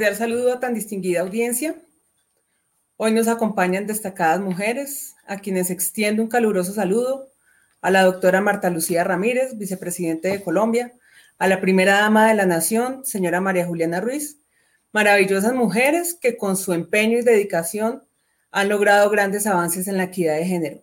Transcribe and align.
Cordial 0.00 0.16
saludo 0.16 0.54
a 0.54 0.60
tan 0.60 0.72
distinguida 0.72 1.20
audiencia. 1.20 1.74
Hoy 2.96 3.12
nos 3.12 3.28
acompañan 3.28 3.86
destacadas 3.86 4.40
mujeres, 4.40 5.14
a 5.26 5.40
quienes 5.40 5.68
extiendo 5.68 6.22
un 6.22 6.30
caluroso 6.30 6.72
saludo, 6.72 7.28
a 7.82 7.90
la 7.90 8.04
doctora 8.04 8.40
Marta 8.40 8.70
Lucía 8.70 9.04
Ramírez, 9.04 9.58
vicepresidente 9.58 10.28
de 10.28 10.42
Colombia, 10.42 10.94
a 11.36 11.48
la 11.48 11.60
primera 11.60 11.98
dama 11.98 12.28
de 12.28 12.34
la 12.34 12.46
Nación, 12.46 13.04
señora 13.04 13.42
María 13.42 13.66
Juliana 13.66 14.00
Ruiz, 14.00 14.38
maravillosas 14.90 15.52
mujeres 15.52 16.14
que 16.18 16.38
con 16.38 16.56
su 16.56 16.72
empeño 16.72 17.18
y 17.18 17.22
dedicación 17.22 18.02
han 18.52 18.70
logrado 18.70 19.10
grandes 19.10 19.46
avances 19.46 19.86
en 19.86 19.98
la 19.98 20.04
equidad 20.04 20.36
de 20.36 20.46
género, 20.46 20.82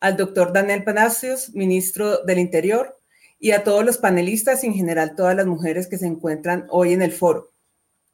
al 0.00 0.16
doctor 0.16 0.52
Daniel 0.52 0.82
Palacios, 0.82 1.54
ministro 1.54 2.24
del 2.24 2.40
Interior, 2.40 2.98
y 3.38 3.52
a 3.52 3.62
todos 3.62 3.84
los 3.84 3.98
panelistas 3.98 4.64
y 4.64 4.66
en 4.66 4.74
general 4.74 5.14
todas 5.14 5.36
las 5.36 5.46
mujeres 5.46 5.86
que 5.86 5.98
se 5.98 6.08
encuentran 6.08 6.66
hoy 6.68 6.94
en 6.94 7.02
el 7.02 7.12
foro. 7.12 7.49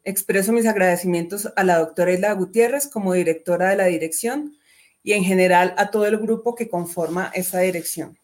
Expreso 0.06 0.52
mis 0.52 0.66
agradecimientos 0.66 1.52
a 1.56 1.64
la 1.64 1.80
doctora 1.80 2.12
Isla 2.12 2.32
Gutiérrez 2.32 2.86
como 2.86 3.12
directora 3.12 3.70
de 3.70 3.76
la 3.76 3.86
dirección 3.86 4.56
y 5.02 5.14
en 5.14 5.24
general 5.24 5.74
a 5.78 5.90
todo 5.90 6.06
el 6.06 6.16
grupo 6.16 6.54
que 6.54 6.68
conforma 6.68 7.32
esta 7.34 7.58
dirección. 7.58 8.16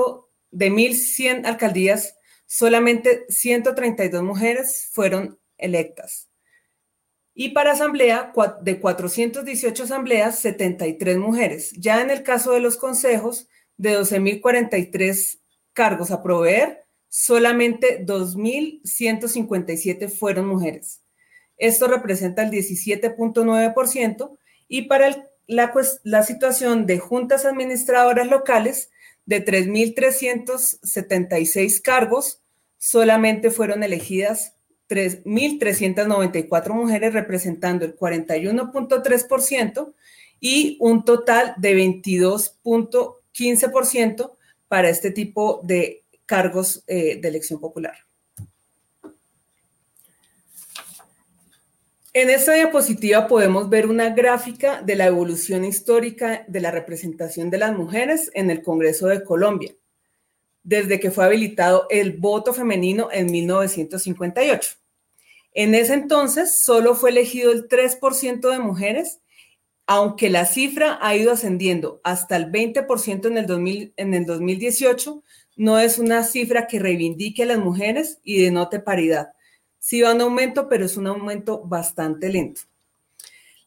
de 0.52 0.72
1.100 0.72 1.46
alcaldías, 1.46 2.16
solamente 2.46 3.26
132 3.28 4.24
mujeres 4.24 4.88
fueron 4.94 5.38
electas. 5.58 6.30
Y 7.34 7.50
para 7.50 7.74
asamblea, 7.74 8.32
de 8.62 8.80
418 8.80 9.84
asambleas, 9.84 10.40
73 10.40 11.18
mujeres. 11.18 11.74
Ya 11.74 12.00
en 12.00 12.12
el 12.12 12.24
caso 12.24 12.54
de 12.54 12.62
los 12.62 12.78
consejos, 12.78 13.50
de 13.76 14.00
12.043 14.00 15.42
cargos 15.74 16.12
a 16.12 16.24
proveer, 16.24 16.82
solamente 17.12 18.04
2.157 18.06 20.10
fueron 20.10 20.48
mujeres. 20.48 21.02
Esto 21.58 21.88
representa 21.88 22.44
el 22.44 22.52
17.9% 22.52 24.38
y 24.70 24.84
para 24.84 25.28
la, 25.46 25.74
la 26.04 26.24
situación 26.24 26.86
de 26.86 27.00
juntas 27.00 27.44
administradoras 27.46 28.28
locales, 28.28 28.92
de 29.26 29.44
3.376 29.46 31.82
cargos, 31.82 32.42
solamente 32.78 33.52
fueron 33.52 33.84
elegidas 33.84 34.56
3.394 34.90 36.74
mujeres, 36.74 37.14
representando 37.14 37.84
el 37.86 37.98
41.3% 37.98 39.94
y 40.40 40.78
un 40.80 41.04
total 41.04 41.56
de 41.58 41.76
22.15% 41.76 44.38
para 44.70 44.88
este 44.90 45.12
tipo 45.12 45.60
de 45.64 46.01
cargos 46.32 46.82
eh, 46.88 47.20
de 47.22 47.28
elección 47.28 47.60
popular. 47.60 47.94
En 52.14 52.30
esta 52.30 52.54
diapositiva 52.54 53.28
podemos 53.28 53.70
ver 53.70 53.86
una 53.86 54.12
gráfica 54.12 54.82
de 54.82 54.96
la 54.96 55.08
evolución 55.08 55.66
histórica 55.66 56.46
de 56.48 56.62
la 56.62 56.72
representación 56.72 57.50
de 57.50 57.58
las 57.58 57.76
mujeres 57.76 58.32
en 58.34 58.50
el 58.50 58.64
Congreso 58.64 59.08
de 59.08 59.26
Colombia, 59.26 59.76
desde 60.64 61.02
que 61.02 61.12
fue 61.12 61.26
habilitado 61.26 61.86
el 61.90 62.14
voto 62.14 62.54
femenino 62.54 63.10
en 63.12 63.30
1958. 63.30 64.72
En 65.54 65.76
ese 65.76 65.96
entonces 65.96 66.62
solo 66.62 66.96
fue 66.96 67.10
elegido 67.10 67.52
el 67.52 67.68
3% 67.68 68.50
de 68.50 68.60
mujeres, 68.60 69.20
aunque 69.86 70.30
la 70.30 70.46
cifra 70.46 70.98
ha 71.02 71.14
ido 71.18 71.34
ascendiendo 71.34 72.00
hasta 72.06 72.38
el 72.38 72.50
20% 72.50 73.26
en 73.26 73.38
el, 73.38 73.48
2000, 73.48 73.94
en 73.98 74.14
el 74.14 74.26
2018, 74.26 75.22
no 75.56 75.80
es 75.80 76.00
una 76.00 76.24
cifra 76.24 76.68
que 76.68 76.80
reivindique 76.80 77.44
a 77.44 77.48
las 77.48 77.60
mujeres 77.60 78.20
y 78.24 78.42
denote 78.42 78.80
paridad. 78.80 79.34
Sí 79.80 80.02
va 80.02 80.14
un 80.14 80.22
aumento, 80.22 80.70
pero 80.70 80.86
es 80.86 80.98
un 80.98 81.08
aumento 81.08 81.62
bastante 81.64 82.30
lento. 82.30 82.62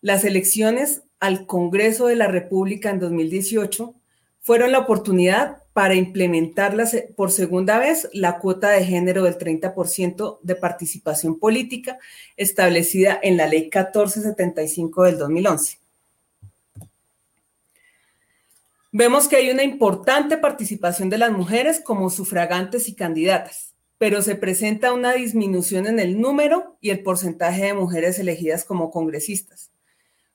Las 0.00 0.24
elecciones 0.24 1.02
al 1.20 1.46
Congreso 1.46 2.06
de 2.06 2.16
la 2.16 2.26
República 2.26 2.90
en 2.90 3.00
2018 3.00 3.94
fueron 4.40 4.72
la 4.72 4.80
oportunidad 4.80 5.62
para 5.72 5.94
implementar 5.94 6.76
por 7.16 7.32
segunda 7.32 7.78
vez 7.78 8.08
la 8.12 8.38
cuota 8.38 8.70
de 8.70 8.84
género 8.84 9.24
del 9.24 9.38
30% 9.38 10.38
de 10.42 10.54
participación 10.54 11.38
política 11.38 11.98
establecida 12.36 13.18
en 13.22 13.36
la 13.36 13.46
Ley 13.46 13.62
1475 13.62 15.02
del 15.02 15.18
2011. 15.18 15.83
Vemos 18.96 19.26
que 19.26 19.34
hay 19.34 19.50
una 19.50 19.64
importante 19.64 20.36
participación 20.36 21.10
de 21.10 21.18
las 21.18 21.32
mujeres 21.32 21.80
como 21.80 22.10
sufragantes 22.10 22.88
y 22.88 22.94
candidatas, 22.94 23.74
pero 23.98 24.22
se 24.22 24.36
presenta 24.36 24.92
una 24.92 25.14
disminución 25.14 25.88
en 25.88 25.98
el 25.98 26.20
número 26.20 26.78
y 26.80 26.90
el 26.90 27.02
porcentaje 27.02 27.64
de 27.64 27.74
mujeres 27.74 28.20
elegidas 28.20 28.64
como 28.64 28.92
congresistas. 28.92 29.72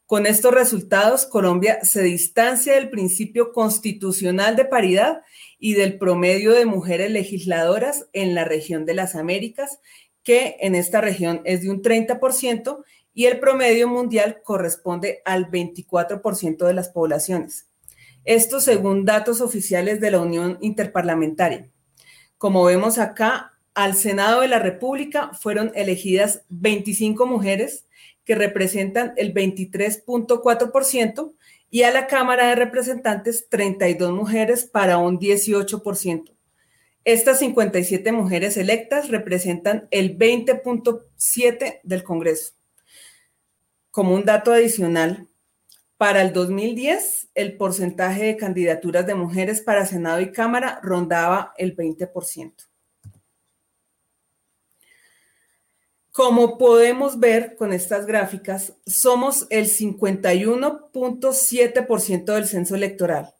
Con 0.06 0.25
estos 0.25 0.53
resultados, 0.53 1.25
Colombia 1.25 1.79
se 1.85 2.01
distancia 2.03 2.73
del 2.73 2.89
principio 2.89 3.53
constitucional 3.53 4.57
de 4.57 4.65
paridad 4.65 5.21
y 5.57 5.75
del 5.75 5.97
promedio 5.97 6.51
de 6.51 6.65
mujeres 6.65 7.11
legisladoras 7.11 8.09
en 8.11 8.35
la 8.35 8.44
región 8.44 8.85
de 8.85 8.94
las 8.94 9.15
Américas, 9.15 9.79
que 10.21 10.57
en 10.59 10.75
esta 10.75 11.00
región 11.00 11.39
es 11.45 11.61
de 11.61 11.69
un 11.69 11.81
30% 11.81 12.83
y 13.13 13.27
el 13.27 13.39
promedio 13.39 13.88
mundial 13.88 14.41
corresponde 14.44 15.21
al 15.23 15.50
24% 15.50 16.67
de 16.67 16.73
las 16.73 16.89
poblaciones. 16.89 17.69
Esto 18.30 18.62
según 18.62 19.06
datos 19.06 19.42
oficiales 19.42 20.00
de 20.00 20.12
la 20.12 20.20
Unión 20.20 20.60
Interparlamentaria. 20.62 21.68
Como 22.38 22.64
vemos 22.64 23.00
acá, 23.00 23.58
al 23.74 23.96
Senado 23.96 24.42
de 24.42 24.48
la 24.48 24.60
República 24.60 25.31
fueron 25.34 25.72
elegidas 25.74 26.44
25 26.50 27.26
mujeres, 27.26 27.88
que 28.26 28.36
representan 28.36 29.14
el 29.18 29.34
23.4%, 29.34 31.34
y 31.72 31.81
a 31.81 31.92
la 31.92 32.06
Cámara 32.06 32.50
de 32.50 32.54
Representantes 32.54 33.48
32 33.50 34.12
mujeres 34.12 34.64
para 34.64 35.00
un 35.00 35.18
18%. 35.18 36.31
Estas 37.06 37.40
57 37.40 38.12
mujeres 38.12 38.58
electas 38.58 39.10
representan 39.10 39.88
el 39.90 40.20
20.7 40.20 41.80
del 41.81 42.04
Congreso. 42.04 42.54
Como 43.90 44.14
un 44.14 44.24
dato 44.24 44.52
adicional, 44.52 45.29
para 46.00 46.22
el 46.22 46.31
2010 46.31 47.28
el 47.36 47.57
porcentaje 47.57 48.24
de 48.24 48.38
candidaturas 48.38 49.06
de 49.06 49.16
mujeres 49.16 49.60
para 49.60 49.86
Senado 49.86 50.22
y 50.22 50.31
Cámara 50.31 50.80
rondaba 50.81 51.54
el 51.57 51.75
20%. 51.75 52.54
Como 56.13 56.57
podemos 56.57 57.19
ver 57.19 57.57
con 57.57 57.74
estas 57.74 58.06
gráficas, 58.06 58.75
somos 58.86 59.46
el 59.50 59.66
51.7% 59.66 62.34
del 62.34 62.48
censo 62.48 62.75
electoral, 62.75 63.36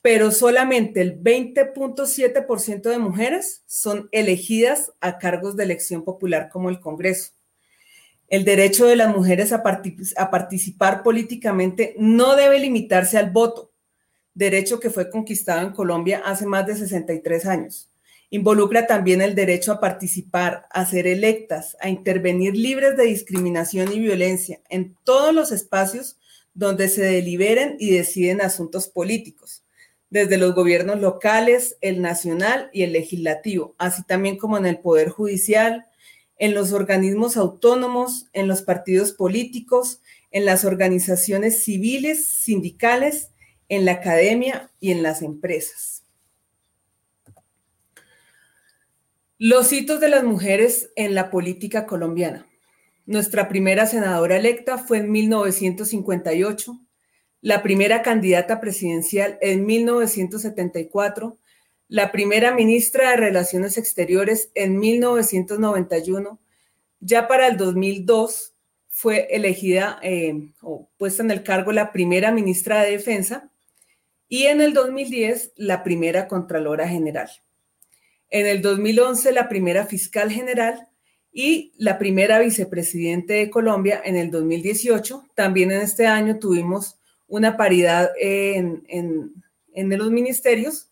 pero 0.00 0.30
solamente 0.30 1.02
el 1.02 1.22
20.7% 1.22 2.88
de 2.88 2.98
mujeres 2.98 3.64
son 3.66 4.08
elegidas 4.12 4.94
a 5.02 5.18
cargos 5.18 5.56
de 5.56 5.64
elección 5.64 6.04
popular 6.04 6.48
como 6.48 6.70
el 6.70 6.80
Congreso. 6.80 7.32
El 8.28 8.44
derecho 8.44 8.86
de 8.86 8.96
las 8.96 9.14
mujeres 9.14 9.52
a, 9.52 9.62
participar 9.62 11.02
políticamente 11.02 11.94
no 11.98 12.36
debe 12.36 12.58
limitarse 12.58 13.16
al 13.16 13.30
voto, 13.30 13.72
derecho 14.34 14.78
que 14.78 14.90
fue 14.90 15.10
conquistado 15.10 15.66
en 15.66 15.72
Colombia 15.72 16.22
hace 16.24 16.44
más 16.44 16.66
de 16.66 16.76
63 16.76 17.46
años. 17.46 17.90
Involucra 18.30 18.86
también 18.86 19.22
el 19.22 19.34
derecho 19.34 19.72
a 19.72 19.80
participar, 19.80 20.66
a 20.70 20.84
ser 20.84 21.06
electas, 21.06 21.78
a 21.80 21.88
intervenir 21.88 22.54
libres 22.54 22.98
de 22.98 23.04
discriminación 23.04 23.90
y 23.90 23.98
violencia 23.98 24.60
en 24.68 24.94
todos 25.04 25.34
los 25.34 25.50
espacios 25.50 26.18
donde 26.52 26.88
se 26.88 27.02
deliberen 27.02 27.76
y 27.78 27.92
deciden 27.92 28.42
asuntos 28.42 28.88
políticos, 28.88 29.64
desde 30.10 30.36
los 30.36 30.54
gobiernos 30.54 31.00
locales, 31.00 31.78
el 31.80 32.02
nacional 32.02 32.68
y 32.74 32.82
el 32.82 32.92
legislativo, 32.92 33.74
así 33.78 34.02
también 34.04 34.36
como 34.36 34.58
en 34.58 34.66
el 34.66 34.78
Poder 34.80 35.08
Judicial, 35.08 35.86
en 36.38 36.54
los 36.54 36.72
organismos 36.72 37.36
autónomos, 37.36 38.28
en 38.32 38.48
los 38.48 38.62
partidos 38.62 39.12
políticos, 39.12 40.00
en 40.30 40.44
las 40.44 40.64
organizaciones 40.64 41.64
civiles, 41.64 42.26
sindicales, 42.26 43.30
en 43.68 43.84
la 43.84 43.92
academia 43.92 44.70
y 44.80 44.92
en 44.92 45.02
las 45.02 45.22
empresas. 45.22 46.04
Los 49.38 49.72
hitos 49.72 50.00
de 50.00 50.08
las 50.08 50.24
mujeres 50.24 50.90
en 50.96 51.14
la 51.14 51.30
política 51.30 51.86
colombiana. 51.86 52.46
Nuestra 53.06 53.48
primera 53.48 53.86
senadora 53.86 54.36
electa 54.36 54.78
fue 54.78 54.98
en 54.98 55.10
1958, 55.10 56.78
la 57.40 57.62
primera 57.62 58.02
candidata 58.02 58.60
presidencial 58.60 59.38
en 59.40 59.64
1974, 59.64 61.38
la 61.88 62.12
primera 62.12 62.54
ministra 62.54 63.10
de 63.10 63.16
Relaciones 63.16 63.78
Exteriores 63.78 64.50
en 64.54 64.78
1991. 64.78 66.38
Ya 67.00 67.28
para 67.28 67.48
el 67.48 67.56
2002 67.56 68.54
fue 68.88 69.28
elegida 69.30 69.98
eh, 70.02 70.50
o 70.60 70.88
puesta 70.96 71.22
en 71.22 71.30
el 71.30 71.42
cargo 71.42 71.72
la 71.72 71.92
primera 71.92 72.32
ministra 72.32 72.82
de 72.82 72.92
Defensa 72.92 73.50
y 74.28 74.44
en 74.44 74.60
el 74.60 74.74
2010 74.74 75.52
la 75.56 75.82
primera 75.82 76.28
Contralora 76.28 76.88
General 76.88 77.30
en 78.30 78.46
el 78.46 78.62
2011 78.62 79.32
la 79.32 79.48
primera 79.48 79.86
fiscal 79.86 80.30
general 80.30 80.88
y 81.32 81.72
la 81.76 81.98
primera 81.98 82.38
vicepresidente 82.38 83.34
de 83.34 83.50
Colombia 83.50 84.00
en 84.04 84.16
el 84.16 84.30
2018. 84.30 85.24
También 85.34 85.70
en 85.70 85.82
este 85.82 86.06
año 86.06 86.38
tuvimos 86.38 86.98
una 87.26 87.56
paridad 87.56 88.10
en, 88.18 88.84
en 88.88 89.98
los 89.98 90.10
ministerios. 90.10 90.87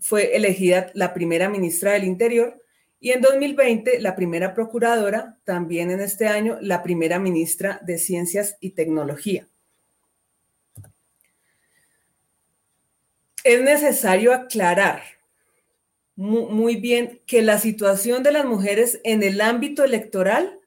Fue 0.00 0.36
elegida 0.36 0.90
la 0.94 1.14
primera 1.14 1.48
ministra 1.48 1.92
del 1.92 2.04
Interior 2.04 2.60
y 2.98 3.12
en 3.12 3.20
2020 3.20 4.00
la 4.00 4.16
primera 4.16 4.54
procuradora, 4.54 5.38
también 5.44 5.90
en 5.90 6.00
este 6.00 6.26
año 6.26 6.58
la 6.60 6.82
primera 6.82 7.18
ministra 7.18 7.80
de 7.82 7.98
Ciencias 7.98 8.56
y 8.60 8.70
Tecnología. 8.70 9.46
Es 13.42 13.62
necesario 13.62 14.34
aclarar 14.34 15.02
muy 16.20 16.76
bien 16.76 17.22
que 17.24 17.40
la 17.40 17.58
situación 17.58 18.22
de 18.22 18.32
las 18.32 18.44
mujeres 18.44 19.00
en 19.04 19.22
el 19.22 19.40
ámbito 19.40 19.84
electoral 19.84 20.60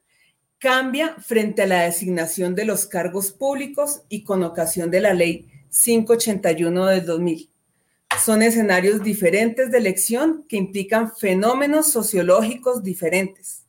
cambia 0.58 1.14
frente 1.20 1.62
a 1.62 1.66
la 1.68 1.82
designación 1.82 2.56
de 2.56 2.64
los 2.64 2.86
cargos 2.86 3.30
públicos 3.30 4.02
y 4.08 4.24
con 4.24 4.42
ocasión 4.42 4.90
de 4.90 5.00
la 5.00 5.14
ley 5.14 5.48
581 5.70 6.86
del 6.86 7.06
2000. 7.06 7.53
Son 8.22 8.42
escenarios 8.42 9.02
diferentes 9.02 9.70
de 9.70 9.78
elección 9.78 10.44
que 10.48 10.56
implican 10.56 11.14
fenómenos 11.14 11.90
sociológicos 11.90 12.82
diferentes. 12.82 13.64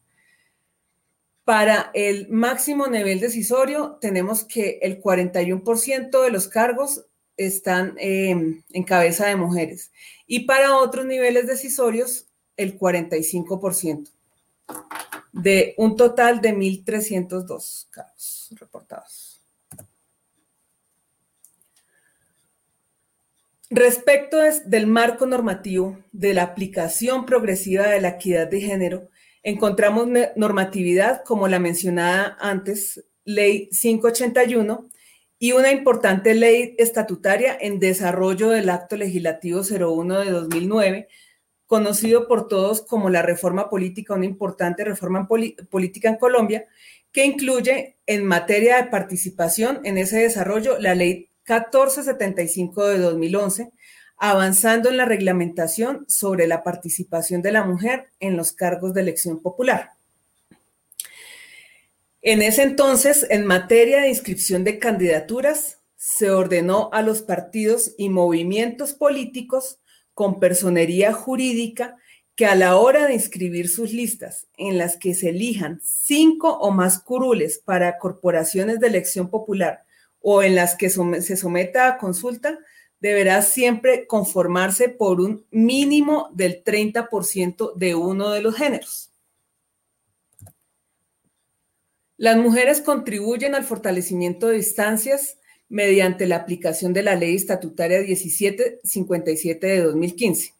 Para 1.44 1.92
el 1.94 2.30
máximo 2.30 2.88
nivel 2.88 3.20
decisorio 3.20 3.98
tenemos 4.02 4.44
que 4.44 4.80
el 4.82 5.02
41% 5.02 6.24
de 6.24 6.32
los 6.32 6.48
cargos 6.48 7.06
están 7.38 7.96
em, 7.98 8.64
en 8.72 8.84
cabeza 8.84 9.28
de 9.28 9.36
mujeres 9.36 9.92
y 10.26 10.42
para 10.42 10.78
otros 10.78 11.06
niveles 11.06 11.48
decisorios 11.48 12.28
el 12.58 12.80
45%, 12.80 14.10
de 15.34 15.76
un 15.78 15.96
total 15.98 16.40
de 16.42 16.56
1.302 16.56 17.88
casos 17.90 18.54
reportados. 18.58 19.35
Respecto 23.72 24.38
del 24.66 24.86
marco 24.86 25.26
normativo 25.26 25.98
de 26.12 26.36
la 26.36 26.44
aplicación 26.44 27.26
progresiva 27.26 27.88
de 27.88 28.00
la 28.00 28.10
equidad 28.10 28.48
de 28.48 28.62
género, 28.62 29.10
encontramos 29.42 30.08
normatividad 30.36 31.24
como 31.24 31.48
la 31.48 31.60
mencionada 31.60 32.38
antes, 32.40 33.04
Ley 33.24 33.70
581, 33.70 34.90
y 35.40 35.52
una 35.54 35.72
importante 35.72 36.36
ley 36.36 36.76
estatutaria 36.78 37.58
en 37.60 37.80
desarrollo 37.80 38.50
del 38.50 38.70
Acto 38.70 38.98
Legislativo 38.98 39.62
01 39.62 40.20
de 40.20 40.32
2009, 40.32 41.08
conocido 41.66 42.28
por 42.28 42.48
todos 42.48 42.84
como 42.84 43.10
la 43.10 43.24
reforma 43.24 43.70
política, 43.70 44.14
una 44.14 44.26
importante 44.26 44.84
reforma 44.84 45.28
política 45.28 46.10
en 46.10 46.18
Colombia, 46.18 46.68
que 47.12 47.26
incluye 47.26 47.98
en 48.06 48.26
materia 48.26 48.78
de 48.78 48.90
participación 48.90 49.82
en 49.84 49.98
ese 49.98 50.20
desarrollo 50.20 50.78
la 50.80 50.94
ley 50.94 51.30
1475 51.48 52.88
de 52.88 52.98
2011, 53.00 53.72
avanzando 54.18 54.90
en 54.90 54.98
la 54.98 55.06
reglamentación 55.06 56.06
sobre 56.08 56.48
la 56.48 56.64
participación 56.64 57.42
de 57.42 57.52
la 57.52 57.64
mujer 57.64 58.10
en 58.20 58.38
los 58.38 58.52
cargos 58.52 58.94
de 58.94 59.02
elección 59.02 59.42
popular. 59.42 59.92
En 62.22 62.42
ese 62.42 62.64
entonces, 62.64 63.28
en 63.30 63.46
materia 63.46 64.02
de 64.02 64.10
inscripción 64.10 64.64
de 64.64 64.80
candidaturas, 64.80 65.80
se 65.96 66.32
ordenó 66.32 66.90
a 66.92 67.04
los 67.04 67.22
partidos 67.22 67.94
y 67.98 68.10
movimientos 68.10 68.94
políticos 68.94 69.80
con 70.16 70.40
personería 70.40 71.14
jurídica 71.14 71.98
que 72.36 72.46
a 72.46 72.56
la 72.56 72.78
hora 72.78 73.06
de 73.06 73.14
inscribir 73.14 73.70
sus 73.70 73.94
listas 73.94 74.48
en 74.58 74.78
las 74.78 74.98
que 74.98 75.14
se 75.14 75.30
elijan 75.30 75.80
cinco 75.84 76.58
o 76.58 76.72
más 76.72 77.00
curules 77.00 77.60
para 77.60 77.98
corporaciones 77.98 78.80
de 78.80 78.88
elección 78.88 79.30
popular 79.30 79.85
o 80.28 80.42
en 80.42 80.56
las 80.56 80.76
que 80.76 80.90
se 80.90 81.38
someta 81.38 81.88
a 81.88 81.98
consulta, 82.00 82.58
deberá 83.00 83.44
siempre 83.44 84.08
conformarse 84.08 84.90
por 84.90 85.22
un 85.22 85.46
mínimo 85.52 86.32
del 86.34 86.64
30% 86.64 87.76
de 87.76 87.94
uno 87.94 88.32
de 88.32 88.42
los 88.42 88.56
géneros. 88.56 89.12
Las 92.18 92.38
mujeres 92.38 92.82
contribuyen 92.82 93.54
al 93.54 93.66
fortalecimiento 93.66 94.48
de 94.48 94.58
instancias 94.58 95.38
mediante 95.70 96.26
la 96.26 96.38
aplicación 96.38 96.92
de 96.92 97.04
la 97.04 97.16
Ley 97.16 97.36
Estatutaria 97.36 98.00
1757 98.00 99.68
de 99.68 99.84
2015, 99.84 100.56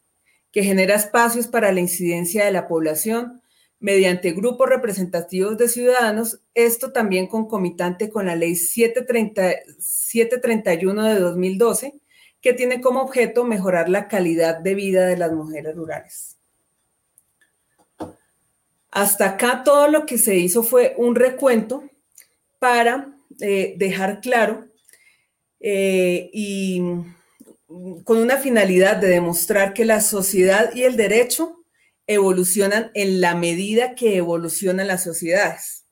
que 0.52 0.62
genera 0.62 0.94
espacios 0.94 1.48
para 1.48 1.72
la 1.72 1.80
incidencia 1.80 2.44
de 2.44 2.52
la 2.52 2.68
población 2.68 3.42
mediante 3.78 4.32
grupos 4.32 4.68
representativos 4.68 5.56
de 5.58 5.68
ciudadanos, 5.68 6.40
esto 6.54 6.92
también 6.92 7.26
concomitante 7.26 8.10
con 8.10 8.26
la 8.26 8.36
Ley 8.36 8.56
731 8.56 11.04
de 11.04 11.20
2012, 11.20 11.94
que 12.40 12.52
tiene 12.52 12.80
como 12.80 13.02
objeto 13.02 13.44
mejorar 13.44 13.88
la 13.88 14.08
calidad 14.08 14.58
de 14.58 14.74
vida 14.74 15.06
de 15.06 15.16
las 15.16 15.32
mujeres 15.32 15.74
rurales. 15.74 16.36
Hasta 18.90 19.30
acá 19.30 19.62
todo 19.62 19.88
lo 19.88 20.06
que 20.06 20.16
se 20.16 20.36
hizo 20.36 20.62
fue 20.62 20.94
un 20.96 21.14
recuento 21.14 21.84
para 22.58 23.14
eh, 23.40 23.74
dejar 23.76 24.20
claro 24.20 24.64
eh, 25.60 26.30
y 26.32 26.80
con 28.04 28.18
una 28.18 28.38
finalidad 28.38 28.96
de 28.96 29.08
demostrar 29.08 29.74
que 29.74 29.84
la 29.84 30.00
sociedad 30.00 30.74
y 30.74 30.84
el 30.84 30.96
derecho 30.96 31.62
evolucionan 32.06 32.90
en 32.94 33.20
la 33.20 33.34
medida 33.34 33.94
que 33.94 34.16
evolucionan 34.16 34.88
las 34.88 35.04
sociedades. 35.04 35.84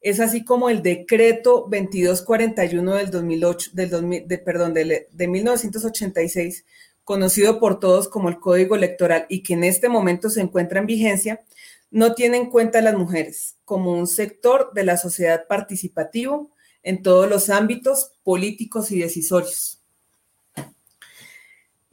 es 0.00 0.20
así 0.20 0.44
como 0.44 0.70
el 0.70 0.82
decreto 0.82 1.66
2241 1.70 2.94
del 2.94 3.10
2008, 3.10 3.70
del 3.74 4.26
de, 4.28 4.38
perdón, 4.38 4.72
de, 4.74 5.08
de 5.10 5.28
1986, 5.28 6.64
conocido 7.02 7.58
por 7.58 7.80
todos 7.80 8.08
como 8.08 8.28
el 8.28 8.38
Código 8.38 8.76
Electoral 8.76 9.26
y 9.28 9.42
que 9.42 9.54
en 9.54 9.64
este 9.64 9.88
momento 9.88 10.30
se 10.30 10.40
encuentra 10.40 10.80
en 10.80 10.86
vigencia, 10.86 11.44
no 11.90 12.14
tiene 12.14 12.36
en 12.36 12.50
cuenta 12.50 12.80
a 12.80 12.82
las 12.82 12.94
mujeres 12.94 13.56
como 13.64 13.92
un 13.92 14.06
sector 14.06 14.72
de 14.74 14.84
la 14.84 14.96
sociedad 14.96 15.46
participativo 15.48 16.50
en 16.82 17.02
todos 17.02 17.28
los 17.28 17.50
ámbitos 17.50 18.12
políticos 18.22 18.90
y 18.92 19.00
decisorios. 19.00 19.75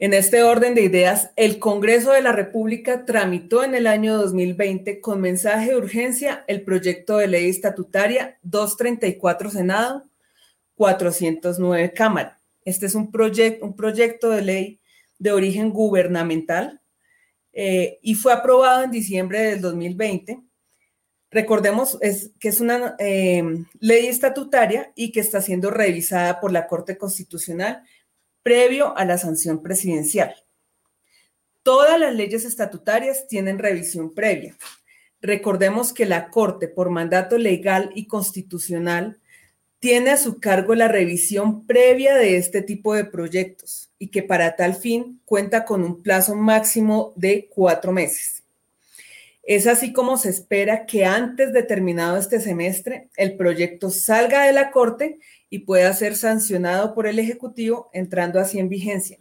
En 0.04 0.12
este 0.12 0.42
orden 0.42 0.74
de 0.74 0.82
ideas, 0.82 1.30
el 1.34 1.58
Congreso 1.58 2.12
de 2.12 2.20
la 2.20 2.32
República 2.32 3.06
tramitó 3.06 3.64
en 3.64 3.74
el 3.74 3.86
año 3.86 4.18
2020 4.18 5.00
con 5.00 5.22
mensaje 5.22 5.70
de 5.70 5.78
urgencia 5.78 6.44
el 6.46 6.60
proyecto 6.60 7.16
de 7.16 7.26
ley 7.26 7.48
estatutaria 7.48 8.38
234 8.42 9.48
Senado 9.48 10.04
409 10.74 11.94
Cámara. 11.94 12.38
Este 12.66 12.84
es 12.84 12.94
un, 12.94 13.10
un 13.62 13.76
proyecto 13.76 14.28
de 14.28 14.42
ley 14.42 14.80
de 15.18 15.32
origen 15.32 15.70
gubernamental 15.70 16.82
eh, 17.54 17.98
y 18.02 18.14
fue 18.14 18.34
aprobado 18.34 18.82
en 18.82 18.90
diciembre 18.90 19.40
del 19.40 19.62
2020. 19.62 20.38
Recordemos 21.30 21.98
que 22.38 22.48
es 22.48 22.60
una 22.60 22.94
eh, 22.98 23.42
ley 23.80 24.08
estatutaria 24.08 24.92
y 24.94 25.12
que 25.12 25.20
está 25.20 25.40
siendo 25.40 25.70
revisada 25.70 26.40
por 26.40 26.52
la 26.52 26.66
Corte 26.66 26.98
Constitucional 26.98 27.84
previo 28.44 28.96
a 28.96 29.04
la 29.04 29.18
sanción 29.18 29.62
presidencial. 29.62 30.36
Todas 31.64 31.98
las 31.98 32.14
leyes 32.14 32.44
estatutarias 32.44 33.26
tienen 33.26 33.58
revisión 33.58 34.14
previa. 34.14 34.54
Recordemos 35.22 35.94
que 35.94 36.04
la 36.04 36.28
Corte, 36.28 36.68
por 36.68 36.90
mandato 36.90 37.38
legal 37.38 37.90
y 37.94 38.06
constitucional, 38.06 39.18
tiene 39.78 40.10
a 40.10 40.18
su 40.18 40.40
cargo 40.40 40.74
la 40.74 40.88
revisión 40.88 41.66
previa 41.66 42.14
de 42.16 42.36
este 42.36 42.60
tipo 42.60 42.94
de 42.94 43.06
proyectos 43.06 43.90
y 43.98 44.08
que 44.08 44.22
para 44.22 44.56
tal 44.56 44.74
fin 44.74 45.20
cuenta 45.24 45.64
con 45.64 45.82
un 45.82 46.02
plazo 46.02 46.34
máximo 46.34 47.14
de 47.16 47.48
cuatro 47.48 47.92
meses. 47.92 48.42
Es 49.42 49.66
así 49.66 49.92
como 49.92 50.16
se 50.16 50.30
espera 50.30 50.86
que 50.86 51.04
antes 51.04 51.52
de 51.52 51.62
terminado 51.62 52.16
este 52.18 52.40
semestre 52.40 53.08
el 53.16 53.36
proyecto 53.36 53.90
salga 53.90 54.44
de 54.44 54.52
la 54.52 54.70
Corte 54.70 55.18
y 55.50 55.60
pueda 55.60 55.92
ser 55.92 56.16
sancionado 56.16 56.94
por 56.94 57.06
el 57.06 57.18
Ejecutivo, 57.18 57.90
entrando 57.92 58.40
así 58.40 58.58
en 58.58 58.68
vigencia. 58.68 59.18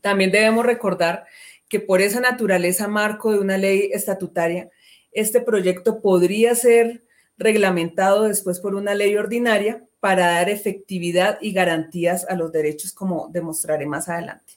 También 0.00 0.30
debemos 0.30 0.64
recordar 0.64 1.24
que 1.68 1.80
por 1.80 2.00
esa 2.00 2.20
naturaleza 2.20 2.88
marco 2.88 3.32
de 3.32 3.38
una 3.38 3.56
ley 3.56 3.90
estatutaria, 3.92 4.70
este 5.12 5.40
proyecto 5.40 6.00
podría 6.00 6.54
ser 6.54 7.04
reglamentado 7.36 8.24
después 8.24 8.60
por 8.60 8.74
una 8.74 8.94
ley 8.94 9.16
ordinaria 9.16 9.84
para 10.00 10.26
dar 10.26 10.50
efectividad 10.50 11.38
y 11.40 11.52
garantías 11.52 12.26
a 12.28 12.34
los 12.34 12.52
derechos, 12.52 12.92
como 12.92 13.28
demostraré 13.32 13.86
más 13.86 14.08
adelante. 14.08 14.54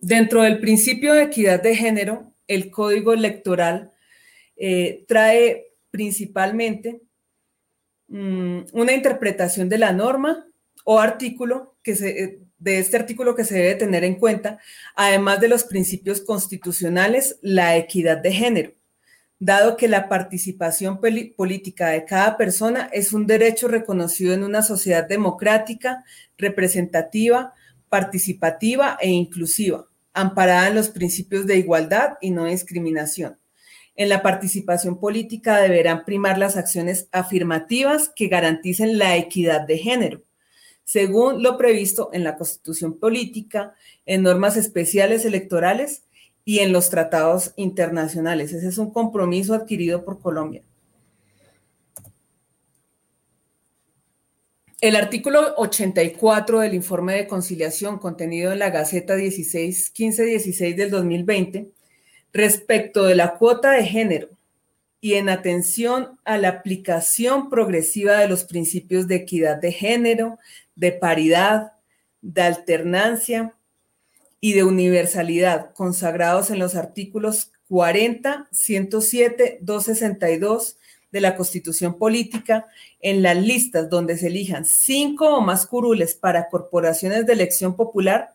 Dentro 0.00 0.42
del 0.42 0.60
principio 0.60 1.14
de 1.14 1.22
equidad 1.22 1.62
de 1.62 1.76
género, 1.76 2.32
el 2.46 2.70
código 2.70 3.14
electoral 3.14 3.92
eh, 4.56 5.04
trae 5.08 5.73
principalmente 5.94 7.02
mm, 8.08 8.62
una 8.72 8.92
interpretación 8.92 9.68
de 9.68 9.78
la 9.78 9.92
norma 9.92 10.44
o 10.84 10.98
artículo 10.98 11.76
que 11.84 11.94
se, 11.94 12.08
eh, 12.20 12.40
de 12.58 12.80
este 12.80 12.96
artículo 12.96 13.36
que 13.36 13.44
se 13.44 13.54
debe 13.54 13.76
tener 13.76 14.02
en 14.02 14.16
cuenta, 14.16 14.58
además 14.96 15.40
de 15.40 15.46
los 15.46 15.62
principios 15.62 16.20
constitucionales, 16.20 17.38
la 17.42 17.76
equidad 17.76 18.16
de 18.16 18.32
género, 18.32 18.72
dado 19.38 19.76
que 19.76 19.86
la 19.86 20.08
participación 20.08 20.98
política 21.00 21.90
de 21.90 22.04
cada 22.04 22.36
persona 22.36 22.90
es 22.92 23.12
un 23.12 23.28
derecho 23.28 23.68
reconocido 23.68 24.34
en 24.34 24.42
una 24.42 24.62
sociedad 24.62 25.06
democrática, 25.06 26.04
representativa, 26.36 27.54
participativa 27.88 28.98
e 29.00 29.10
inclusiva, 29.10 29.86
amparada 30.12 30.66
en 30.66 30.74
los 30.74 30.88
principios 30.88 31.46
de 31.46 31.58
igualdad 31.58 32.14
y 32.20 32.32
no 32.32 32.46
discriminación. 32.46 33.38
En 33.96 34.08
la 34.08 34.22
participación 34.22 34.98
política 34.98 35.58
deberán 35.58 36.04
primar 36.04 36.36
las 36.36 36.56
acciones 36.56 37.08
afirmativas 37.12 38.08
que 38.08 38.26
garanticen 38.26 38.98
la 38.98 39.16
equidad 39.16 39.60
de 39.60 39.78
género, 39.78 40.22
según 40.82 41.44
lo 41.44 41.56
previsto 41.56 42.10
en 42.12 42.24
la 42.24 42.36
Constitución 42.36 42.98
Política, 42.98 43.74
en 44.04 44.24
normas 44.24 44.56
especiales 44.56 45.24
electorales 45.24 46.02
y 46.44 46.58
en 46.58 46.72
los 46.72 46.90
tratados 46.90 47.52
internacionales. 47.56 48.52
Ese 48.52 48.68
es 48.68 48.78
un 48.78 48.90
compromiso 48.90 49.54
adquirido 49.54 50.04
por 50.04 50.20
Colombia. 50.20 50.62
El 54.80 54.96
artículo 54.96 55.54
84 55.56 56.60
del 56.60 56.74
informe 56.74 57.14
de 57.14 57.26
conciliación 57.28 57.98
contenido 57.98 58.52
en 58.52 58.58
la 58.58 58.70
Gaceta 58.70 59.14
16, 59.14 59.92
1516 59.96 60.76
del 60.76 60.90
2020 60.90 61.73
respecto 62.34 63.04
de 63.04 63.14
la 63.14 63.38
cuota 63.38 63.70
de 63.70 63.84
género 63.84 64.28
y 65.00 65.14
en 65.14 65.28
atención 65.28 66.18
a 66.24 66.36
la 66.36 66.48
aplicación 66.48 67.48
progresiva 67.48 68.18
de 68.18 68.28
los 68.28 68.44
principios 68.44 69.06
de 69.06 69.16
equidad 69.16 69.56
de 69.56 69.70
género, 69.70 70.38
de 70.74 70.92
paridad, 70.92 71.72
de 72.20 72.42
alternancia 72.42 73.54
y 74.40 74.52
de 74.54 74.64
universalidad 74.64 75.72
consagrados 75.74 76.50
en 76.50 76.58
los 76.58 76.74
artículos 76.74 77.52
40, 77.68 78.48
107, 78.50 79.58
262 79.60 80.76
de 81.12 81.20
la 81.20 81.36
Constitución 81.36 81.96
Política, 81.96 82.66
en 83.00 83.22
las 83.22 83.36
listas 83.36 83.88
donde 83.88 84.18
se 84.18 84.26
elijan 84.26 84.64
cinco 84.64 85.36
o 85.36 85.40
más 85.40 85.66
curules 85.66 86.14
para 86.14 86.48
corporaciones 86.48 87.26
de 87.26 87.32
elección 87.32 87.76
popular, 87.76 88.33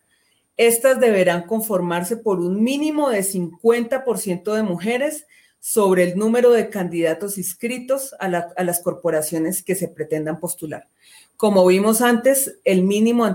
estas 0.60 1.00
deberán 1.00 1.44
conformarse 1.44 2.18
por 2.18 2.42
un 2.42 2.62
mínimo 2.62 3.10
de 3.10 3.24
50% 3.24 4.54
de 4.54 4.62
mujeres 4.62 5.25
sobre 5.62 6.04
el 6.04 6.18
número 6.18 6.51
de 6.51 6.70
candidatos 6.70 7.38
inscritos 7.38 8.13
a, 8.20 8.28
las 8.28 8.82
corporaciones 8.82 9.63
que 9.63 9.75
se 9.75 9.88
pretendan 9.88 10.42
postular. 10.42 10.89
Como 11.38 11.66
vimos 11.66 12.01
antes, 12.01 12.60
el 12.66 12.84
mínimo 12.84 13.25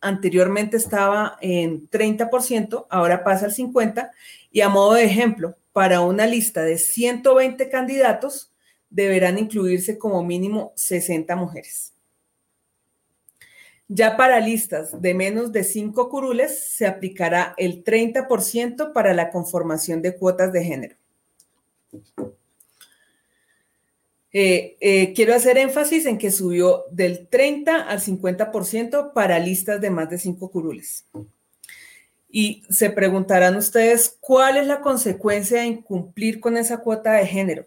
anteriormente 0.00 0.78
estaba 0.78 1.36
en 1.42 1.86
30%, 1.90 2.86
ahora 2.88 3.24
pasa 3.24 3.44
al 3.44 3.52
50%, 3.52 4.08
y 4.50 4.62
a 4.62 4.70
modo 4.70 4.94
de 4.94 5.04
ejemplo, 5.04 5.58
para 5.74 6.00
una 6.00 6.26
lista 6.26 6.62
de 6.62 6.78
120 6.78 7.68
candidatos, 7.68 8.54
deberán 8.88 9.38
incluirse 9.38 9.98
como 9.98 10.22
mínimo 10.22 10.72
60 10.76 11.36
mujeres. 11.36 11.93
Ya 13.88 14.16
para 14.16 14.40
listas 14.40 15.00
de 15.00 15.12
menos 15.12 15.52
de 15.52 15.62
5 15.62 16.08
curules 16.08 16.58
se 16.58 16.86
aplicará 16.86 17.54
el 17.58 17.84
30% 17.84 18.92
para 18.92 19.12
la 19.12 19.30
conformación 19.30 20.00
de 20.00 20.16
cuotas 20.16 20.52
de 20.52 20.64
género. 20.64 20.96
Eh, 24.32 24.76
eh, 24.80 25.12
quiero 25.14 25.32
hacer 25.32 25.58
énfasis 25.58 26.06
en 26.06 26.18
que 26.18 26.32
subió 26.32 26.86
del 26.90 27.28
30 27.28 27.82
al 27.82 28.00
50% 28.00 29.12
para 29.12 29.38
listas 29.38 29.80
de 29.80 29.90
más 29.90 30.10
de 30.10 30.18
5 30.18 30.50
curules. 30.50 31.06
Y 32.28 32.64
se 32.68 32.90
preguntarán 32.90 33.54
ustedes, 33.54 34.16
¿cuál 34.18 34.56
es 34.56 34.66
la 34.66 34.80
consecuencia 34.80 35.60
de 35.60 35.66
incumplir 35.66 36.40
con 36.40 36.56
esa 36.56 36.78
cuota 36.78 37.12
de 37.12 37.26
género? 37.28 37.66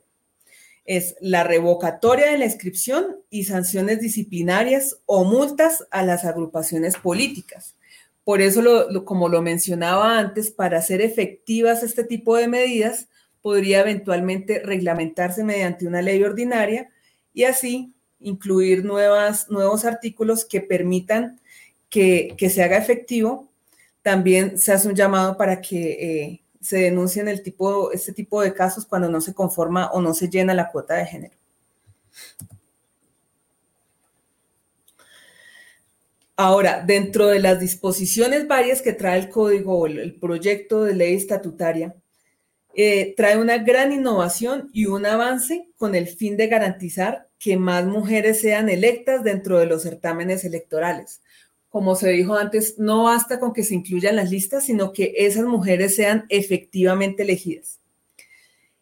Es 0.87 1.15
la 1.19 1.43
revocatoria 1.43 2.31
de 2.31 2.37
la 2.37 2.45
inscripción 2.45 3.17
y 3.29 3.43
sanciones 3.43 3.99
disciplinarias 3.99 4.97
o 5.05 5.25
multas 5.25 5.85
a 5.91 6.01
las 6.01 6.25
agrupaciones 6.25 6.95
políticas. 6.95 7.75
Por 8.23 8.41
eso, 8.41 8.63
como 9.05 9.29
lo 9.29 9.41
mencionaba 9.41 10.17
antes, 10.17 10.49
para 10.49 10.79
hacer 10.79 11.01
efectivas 11.01 11.83
este 11.83 12.05
tipo 12.05 12.37
de 12.37 12.47
medidas, 12.47 13.09
podría 13.41 13.81
eventualmente 13.81 14.59
reglamentarse 14.63 15.43
mediante 15.43 15.87
una 15.87 16.01
ley 16.01 16.23
ordinaria 16.23 16.89
y 17.33 17.43
así 17.43 17.93
incluir 18.19 18.83
nuevas, 18.83 19.49
nuevos 19.49 19.85
artículos 19.85 20.45
que 20.45 20.61
permitan 20.61 21.39
que, 21.89 22.35
se 22.49 22.63
haga 22.63 22.77
efectivo. 22.77 23.49
También 24.01 24.57
se 24.57 24.71
hace 24.71 24.87
un 24.87 24.95
llamado 24.95 25.35
para 25.35 25.59
que 25.61 25.91
eh, 25.91 26.41
se 26.61 26.77
denuncian 26.77 27.27
el 27.27 27.43
tipo, 27.43 27.91
este 27.91 28.13
tipo 28.13 28.41
de 28.41 28.53
casos 28.53 28.85
cuando 28.85 29.09
no 29.09 29.21
se 29.21 29.33
conforma 29.33 29.89
o 29.91 30.01
no 30.01 30.13
se 30.13 30.29
llena 30.29 30.53
la 30.53 30.71
cuota 30.71 30.95
de 30.95 31.05
género. 31.05 31.35
Ahora, 36.35 36.83
dentro 36.85 37.27
de 37.27 37.39
las 37.39 37.59
disposiciones 37.59 38.47
varias 38.47 38.81
que 38.81 38.93
trae 38.93 39.19
el 39.19 39.29
código 39.29 39.79
o 39.79 39.87
el 39.87 40.15
proyecto 40.19 40.83
de 40.83 40.93
ley 40.93 41.15
estatutaria, 41.15 41.95
eh, 42.75 43.15
trae 43.17 43.37
una 43.39 43.57
gran 43.57 43.91
innovación 43.91 44.69
y 44.71 44.85
un 44.85 45.05
avance 45.07 45.67
con 45.77 45.95
el 45.95 46.07
fin 46.07 46.37
de 46.37 46.47
garantizar 46.47 47.27
que 47.39 47.57
más 47.57 47.85
mujeres 47.85 48.39
sean 48.39 48.69
electas 48.69 49.23
dentro 49.23 49.57
de 49.57 49.65
los 49.65 49.81
certámenes 49.81 50.45
electorales 50.45 51.21
como 51.77 51.93
se 51.93 52.09
dijo 52.09 52.33
antes, 52.33 52.79
no 52.79 53.03
basta 53.03 53.39
con 53.39 53.53
que 53.53 53.61
se 53.61 53.75
incluyan 53.75 54.15
las 54.15 54.31
listas, 54.31 54.65
sino 54.65 54.93
que 54.93 55.13
esas 55.15 55.45
mujeres 55.45 55.95
sean 55.95 56.25
efectivamente 56.29 57.21
elegidas. 57.21 57.79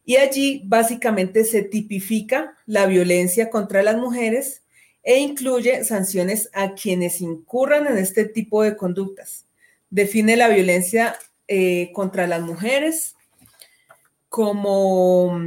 Y 0.05 0.15
allí 0.15 0.61
básicamente 0.63 1.43
se 1.43 1.61
tipifica 1.61 2.55
la 2.65 2.85
violencia 2.85 3.49
contra 3.49 3.83
las 3.83 3.97
mujeres 3.97 4.63
e 5.03 5.19
incluye 5.19 5.83
sanciones 5.83 6.49
a 6.53 6.73
quienes 6.73 7.19
incurran 7.19 7.85
en 7.85 7.97
este 7.97 8.23
tipo 8.23 8.63
de 8.63 8.77
conductas. 8.77 9.45
Define 9.89 10.37
la 10.37 10.47
violencia 10.47 11.17
eh, 11.49 11.91
contra 11.91 12.27
las 12.27 12.43
mujeres 12.43 13.17
como, 14.29 15.37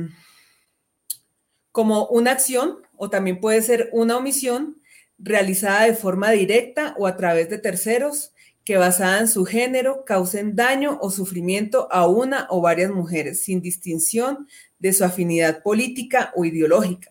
como 1.73 2.09
una 2.09 2.33
acción 2.33 2.81
o 2.99 3.09
también 3.09 3.41
puede 3.41 3.63
ser 3.63 3.89
una 3.93 4.19
omisión 4.19 4.78
realizada 5.19 5.85
de 5.85 5.95
forma 5.95 6.31
directa 6.31 6.95
o 6.99 7.07
a 7.07 7.17
través 7.17 7.51
de 7.51 7.59
terceros 7.59 8.33
que 8.65 8.77
basada 8.77 9.21
en 9.21 9.29
su 9.29 9.45
género 9.45 10.05
causen 10.05 10.55
daño 10.55 10.99
o 11.01 11.11
sufrimiento 11.11 11.89
a 11.91 12.07
una 12.07 12.47
o 12.51 12.61
varias 12.61 12.91
mujeres, 12.91 13.43
sin 13.43 13.63
distinción 13.63 14.47
de 14.79 14.93
su 14.93 15.05
afinidad 15.05 15.63
política 15.63 16.33
o 16.37 16.45
ideológica. 16.45 17.11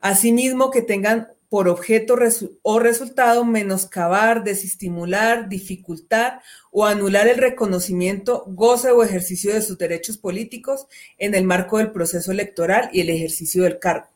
Asimismo, 0.00 0.70
que 0.70 0.82
tengan 0.82 1.28
por 1.48 1.68
objeto 1.68 2.16
o 2.62 2.78
resultado 2.78 3.44
menoscabar, 3.44 4.44
desestimular, 4.44 5.48
dificultar 5.48 6.42
o 6.70 6.84
anular 6.84 7.26
el 7.26 7.38
reconocimiento, 7.38 8.44
goce 8.48 8.90
o 8.90 9.02
ejercicio 9.02 9.54
de 9.54 9.62
sus 9.62 9.78
derechos 9.78 10.18
políticos 10.18 10.86
en 11.16 11.34
el 11.34 11.44
marco 11.44 11.78
del 11.78 11.90
proceso 11.90 12.30
electoral 12.30 12.90
y 12.92 13.00
el 13.00 13.08
ejercicio 13.08 13.62
del 13.62 13.78
cargo. 13.78 14.08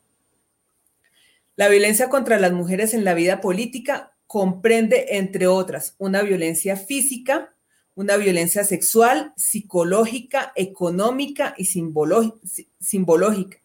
La 1.55 1.67
violencia 1.67 2.09
contra 2.09 2.39
las 2.39 2.51
mujeres 2.51 2.93
en 2.93 3.03
la 3.03 3.13
vida 3.13 3.39
política 3.39 4.13
comprende, 4.25 5.17
entre 5.17 5.45
otras, 5.45 5.95
una 5.99 6.23
violencia 6.23 6.75
física, 6.75 7.53
una 7.93 8.17
violencia 8.17 8.63
sexual, 8.63 9.33
psicológica, 9.35 10.51
económica 10.55 11.53
y 11.55 11.65
simbológica, 11.65 13.57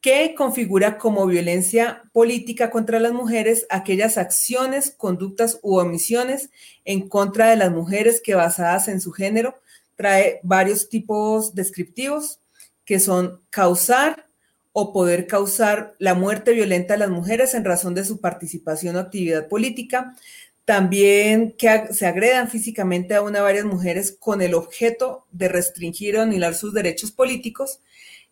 que 0.00 0.34
configura 0.34 0.96
como 0.96 1.26
violencia 1.26 2.04
política 2.12 2.70
contra 2.70 2.98
las 3.00 3.12
mujeres 3.12 3.66
aquellas 3.68 4.16
acciones, 4.16 4.94
conductas 4.96 5.58
u 5.62 5.78
omisiones 5.78 6.48
en 6.86 7.06
contra 7.06 7.50
de 7.50 7.56
las 7.56 7.70
mujeres 7.70 8.22
que 8.22 8.34
basadas 8.34 8.88
en 8.88 9.02
su 9.02 9.12
género 9.12 9.60
trae 9.96 10.40
varios 10.42 10.88
tipos 10.88 11.54
descriptivos 11.54 12.40
que 12.86 12.98
son 12.98 13.42
causar, 13.50 14.29
o 14.72 14.92
poder 14.92 15.26
causar 15.26 15.94
la 15.98 16.14
muerte 16.14 16.52
violenta 16.52 16.94
a 16.94 16.98
las 16.98 17.10
mujeres 17.10 17.54
en 17.54 17.64
razón 17.64 17.94
de 17.94 18.04
su 18.04 18.20
participación 18.20 18.96
o 18.96 19.00
actividad 19.00 19.48
política. 19.48 20.16
También 20.64 21.52
que 21.58 21.92
se 21.92 22.06
agredan 22.06 22.48
físicamente 22.48 23.14
a 23.14 23.22
una 23.22 23.40
o 23.40 23.44
varias 23.44 23.64
mujeres 23.64 24.16
con 24.18 24.42
el 24.42 24.54
objeto 24.54 25.26
de 25.32 25.48
restringir 25.48 26.16
o 26.16 26.20
anular 26.20 26.54
sus 26.54 26.72
derechos 26.72 27.10
políticos, 27.10 27.80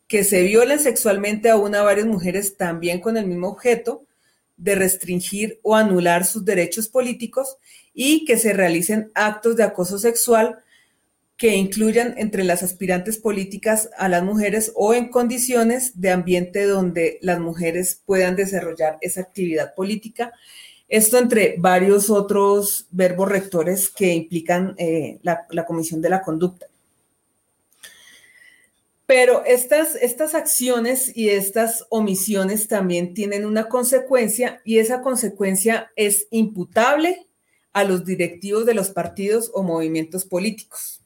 que 0.07 0.25
se 0.25 0.43
violen 0.43 0.79
sexualmente 0.79 1.51
a 1.51 1.57
una 1.57 1.83
o 1.83 1.85
varias 1.85 2.07
mujeres 2.07 2.57
también 2.57 3.01
con 3.01 3.17
el 3.17 3.27
mismo 3.27 3.49
objeto 3.49 4.05
de 4.57 4.75
restringir 4.75 5.61
o 5.63 5.75
anular 5.77 6.25
sus 6.25 6.45
derechos 6.45 6.89
políticos 6.89 7.57
y 7.95 8.25
que 8.25 8.39
se 8.39 8.53
realicen 8.53 9.11
actos 9.15 9.57
de 9.57 9.65
acoso 9.65 9.99
sexual 9.99 10.59
que 11.39 11.55
incluyan 11.55 12.15
entre 12.19 12.43
las 12.43 12.65
aspirantes 12.65 13.17
políticas 13.17 13.91
a 13.97 14.09
las 14.09 14.25
mujeres 14.25 14.73
o 14.75 14.93
en 14.93 15.09
condiciones 15.09 16.01
de 16.01 16.11
ambiente 16.11 16.65
donde 16.67 17.19
las 17.23 17.39
mujeres 17.39 18.03
puedan 18.05 18.35
desarrollar 18.35 18.99
esa 19.03 19.21
actividad 19.21 19.73
política. 19.77 20.33
Esto 20.89 21.17
entre 21.17 21.55
varios 21.57 22.11
otros 22.11 22.89
verbos 22.91 23.29
rectores 23.29 23.89
que 23.89 24.13
implican 24.13 24.75
eh, 24.79 25.21
la, 25.23 25.65
comisión 25.65 26.03
de 26.03 26.09
la 26.11 26.23
conducta. 26.23 26.67
Pero 29.07 29.45
estas, 29.45 29.95
estas 29.95 30.35
acciones 30.35 31.17
y 31.17 31.29
estas 31.29 31.87
omisiones 31.89 32.67
también 32.67 33.15
tienen 33.15 33.47
una 33.47 33.69
consecuencia 33.69 34.61
y 34.65 34.79
esa 34.79 35.03
consecuencia 35.03 35.93
es 35.95 36.27
imputable 36.33 37.29
a 37.73 37.85
los 37.85 38.05
directivos 38.05 38.67
de 38.67 38.75
los 38.75 38.91
partidos 38.91 39.53
o 39.55 39.63
movimientos 39.63 40.25
políticos. 40.25 40.99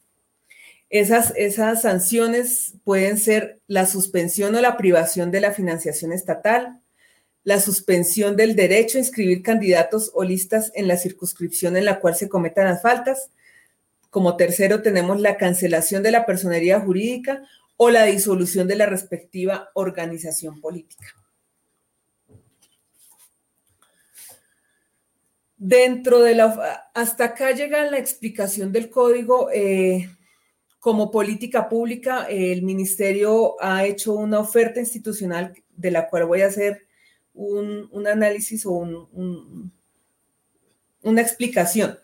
Esas, 0.93 1.33
esas 1.37 1.81
sanciones 1.81 2.75
pueden 2.85 3.17
ser 3.17 3.63
la 3.67 3.87
suspensión 3.87 4.55
o 4.55 4.61
la 4.61 4.77
privación 4.77 5.31
de 5.31 5.41
la 5.41 5.53
financiación 5.53 6.13
estatal, 6.13 6.83
la 7.45 7.61
suspensión 7.61 8.37
del 8.37 8.55
derecho 8.55 8.99
a 8.99 9.01
inscribir 9.01 9.43
candidatos 9.43 10.11
o 10.13 10.23
listas 10.23 10.71
en 10.75 10.87
la 10.87 10.99
circunscripción 10.99 11.79
en 11.79 11.87
la 11.87 11.99
cual 11.99 12.15
se 12.15 12.29
cometan 12.29 12.67
las 12.67 12.83
faltas. 12.83 13.31
Como 14.11 14.37
tercero 14.37 14.83
tenemos 14.83 15.19
la 15.19 15.39
cancelación 15.39 16.03
de 16.03 16.11
la 16.11 16.27
personería 16.27 16.79
jurídica 16.79 17.43
o 17.79 17.89
la 17.89 18.05
disolución 18.05 18.69
de 18.69 18.77
la 18.77 18.85
respectiva 18.85 19.71
organización 19.73 20.61
política. 20.61 21.07
Dentro 25.57 26.21
de 26.21 26.35
la... 26.35 26.91
Hasta 26.93 27.25
acá 27.25 27.53
llega 27.53 27.91
la 27.91 27.97
explicación 27.97 28.73
del 28.73 28.91
código. 28.91 29.49
Eh, 29.51 30.07
como 30.83 31.13
política 31.13 31.69
pública, 31.69 32.27
el 32.29 32.63
ministerio 32.63 33.55
ha 33.61 33.85
hecho 33.85 34.15
una 34.15 34.41
oferta 34.41 34.81
institucional 34.81 35.55
de 35.77 35.93
la 35.93 36.09
cual 36.09 36.25
voy 36.25 36.43
a 36.43 36.49
hacer 36.49 36.89
un, 37.35 37.89
análisis 38.05 38.67
o 38.67 38.73
una 41.03 41.21
explicación. 41.21 42.01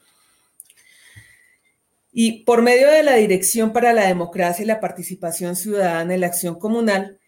Y 2.13 2.45
por 2.45 2.63
medio 2.63 2.89
de 2.89 3.03
la 3.03 3.17
Dirección 3.17 3.73
para 3.73 3.93
la 3.93 4.07
Democracia 4.07 4.63
y 4.63 4.67
la 4.67 4.79
Participación 4.79 5.57
Ciudadana 5.57 6.15
en 6.15 6.21
la 6.21 6.29
Acción 6.29 6.57
Comunal, 6.57 7.19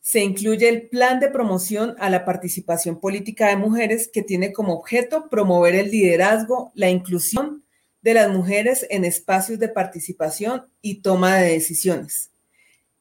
se 0.00 0.24
incluye 0.24 0.68
el 0.68 0.88
Plan 0.88 1.20
de 1.20 1.30
Promoción 1.30 1.94
a 2.00 2.10
la 2.10 2.24
Participación 2.24 2.98
Política 2.98 3.46
de 3.46 3.56
Mujeres 3.56 4.10
que 4.12 4.24
tiene 4.24 4.52
como 4.52 4.72
objeto 4.72 5.28
promover 5.28 5.76
el 5.76 5.88
liderazgo, 5.92 6.72
la 6.74 6.90
inclusión, 6.90 7.62
de 8.06 8.14
las 8.14 8.30
mujeres 8.30 8.86
en 8.88 9.04
espacios 9.04 9.58
de 9.58 9.68
participación 9.68 10.66
y 10.80 11.00
toma 11.00 11.38
de 11.38 11.50
decisiones. 11.50 12.30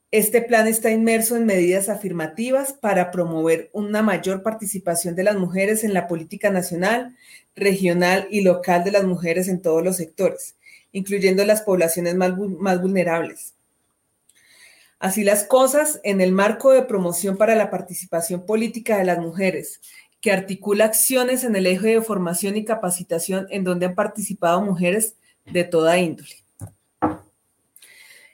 Este 0.10 0.41
plan 0.41 0.68
está 0.68 0.89
inmerso 0.89 1.36
en 1.36 1.46
medidas 1.46 1.89
afirmativas 1.89 2.74
para 2.74 3.12
promover 3.12 3.70
una 3.72 4.02
mayor 4.02 4.41
participación 4.41 5.15
de 5.15 5.24
las 5.24 5.36
mujeres 5.36 5.84
en 5.84 5.94
la 5.94 6.08
política 6.08 6.50
nacional, 6.50 7.15
regional 7.56 8.28
y 8.32 8.41
local 8.41 8.84
de 8.84 8.94
las 8.94 9.04
mujeres 9.04 9.48
en 9.48 9.62
todos 9.62 9.84
los 9.84 9.98
sectores, 9.98 10.56
incluyendo 10.91 11.46
las 11.46 11.62
poblaciones 11.62 12.15
más, 12.15 12.36
vulnerables. 12.82 13.54
Así 14.98 15.24
las 15.24 15.44
cosas, 15.44 16.00
en 16.04 16.20
el 16.20 16.32
marco 16.32 16.72
de 16.72 16.82
promoción 16.82 17.38
para 17.38 17.54
la 17.54 17.70
participación 17.70 18.48
política 18.48 18.98
de 18.98 19.06
las 19.06 19.20
mujeres, 19.20 19.82
que 20.26 20.32
articula 20.32 20.86
acciones 20.86 21.44
en 21.44 21.56
el 21.56 21.68
eje 21.68 21.90
de 21.90 22.02
formación 22.02 22.58
y 22.58 22.66
capacitación 22.66 23.46
en 23.52 23.64
donde 23.64 23.86
han 23.86 23.94
participado 23.94 24.60
mujeres 24.60 25.18
de 25.46 25.64
toda 25.66 26.00
índole. 26.00 26.44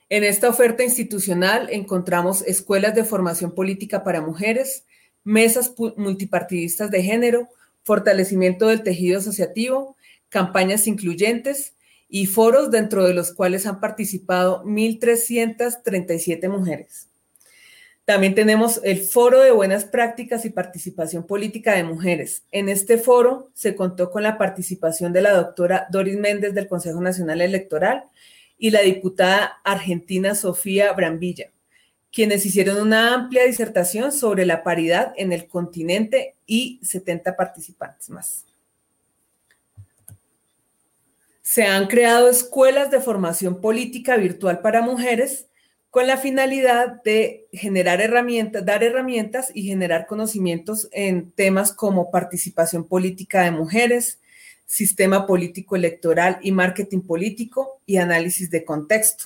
En 0.07 0.23
esta 0.23 0.47
oferta 0.47 0.85
institucional 0.85 1.67
encontramos 1.69 2.43
escuelas 2.43 2.95
de 2.95 3.03
formación 3.03 3.53
política 3.53 4.05
para 4.05 4.21
mujeres, 4.21 4.85
mesas 5.25 5.73
multipartidistas 5.97 6.89
de 6.91 7.03
género, 7.03 7.49
fortalecimiento 7.83 8.67
del 8.67 8.83
tejido 8.83 9.19
asociativo, 9.19 9.97
campañas 10.29 10.87
incluyentes 10.87 11.75
y 12.07 12.25
foros 12.27 12.71
dentro 12.71 13.03
de 13.03 13.13
los 13.13 13.33
cuales 13.33 13.65
han 13.65 13.81
participado 13.81 14.63
1.337 14.63 16.47
mujeres. 16.47 17.10
También 18.05 18.33
tenemos 18.33 18.81
el 18.83 18.99
Foro 18.99 19.41
de 19.41 19.51
Buenas 19.51 19.85
Prácticas 19.85 20.43
y 20.45 20.49
Participación 20.49 21.23
Política 21.23 21.75
de 21.75 21.83
Mujeres. 21.83 22.43
En 22.51 22.67
este 22.67 22.97
foro 22.97 23.51
se 23.53 23.75
contó 23.75 24.09
con 24.09 24.23
la 24.23 24.37
participación 24.37 25.13
de 25.13 25.21
la 25.21 25.33
doctora 25.33 25.87
Doris 25.91 26.17
Méndez 26.17 26.55
del 26.55 26.67
Consejo 26.67 26.99
Nacional 26.99 27.41
Electoral 27.41 28.05
y 28.57 28.71
la 28.71 28.81
diputada 28.81 29.59
argentina 29.63 30.33
Sofía 30.33 30.91
Brambilla, 30.93 31.51
quienes 32.11 32.45
hicieron 32.45 32.81
una 32.81 33.13
amplia 33.13 33.45
disertación 33.45 34.11
sobre 34.11 34.45
la 34.45 34.63
paridad 34.63 35.13
en 35.15 35.31
el 35.31 35.47
continente 35.47 36.35
y 36.47 36.79
70 36.83 37.35
participantes 37.35 38.09
más. 38.09 38.45
Se 41.43 41.63
han 41.63 41.87
creado 41.87 42.29
escuelas 42.29 42.89
de 42.89 42.99
formación 42.99 43.61
política 43.61 44.15
virtual 44.15 44.59
para 44.61 44.81
mujeres 44.81 45.47
con 45.91 46.07
la 46.07 46.15
finalidad 46.15 47.03
de 47.03 47.47
generar 47.51 47.99
herramientas, 47.99 48.65
dar 48.65 48.81
herramientas 48.81 49.51
y 49.53 49.63
generar 49.63 50.07
conocimientos 50.07 50.87
en 50.93 51.31
temas 51.31 51.73
como 51.73 52.09
participación 52.09 52.85
política 52.85 53.43
de 53.43 53.51
mujeres, 53.51 54.19
sistema 54.65 55.27
político 55.27 55.75
electoral 55.75 56.39
y 56.41 56.53
marketing 56.53 57.01
político 57.01 57.81
y 57.85 57.97
análisis 57.97 58.49
de 58.49 58.63
contexto. 58.63 59.25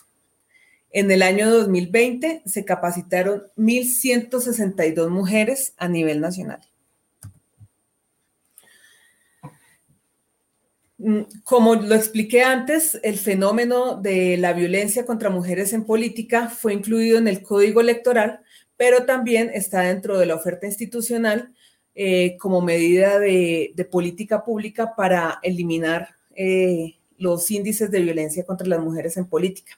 En 0.92 1.12
el 1.12 1.22
año 1.22 1.52
2020 1.52 2.42
se 2.48 2.66
capacitaron 2.66 3.44
1.162 3.58 5.10
mujeres 5.10 5.74
a 5.78 5.88
nivel 5.88 6.20
nacional. 6.20 6.62
Como 11.44 11.76
lo 11.76 11.96
expliqué 11.96 12.44
antes, 12.44 13.00
el 13.04 13.18
fenómeno 13.18 13.98
de 14.02 14.38
la 14.38 14.54
violencia 14.54 15.06
contra 15.06 15.30
mujeres 15.30 15.74
en 15.74 15.84
política 15.84 16.48
fue 16.48 16.74
incluido 16.74 17.18
en 17.18 17.28
el 17.28 17.42
código 17.42 17.82
electoral, 17.82 18.40
pero 18.78 19.06
también 19.06 19.52
está 19.54 19.82
dentro 19.82 20.18
de 20.18 20.26
la 20.26 20.36
oferta 20.36 20.68
institucional 20.68 21.54
eh, 21.96 22.38
como 22.38 22.62
medida 22.62 23.20
de, 23.20 23.88
política 23.92 24.44
pública 24.44 24.96
para 24.96 25.40
eliminar 25.44 26.10
eh, 26.36 26.96
los 27.18 27.50
índices 27.52 27.92
de 27.92 28.02
violencia 28.02 28.46
contra 28.46 28.68
las 28.68 28.80
mujeres 28.80 29.18
en 29.18 29.28
política. 29.28 29.78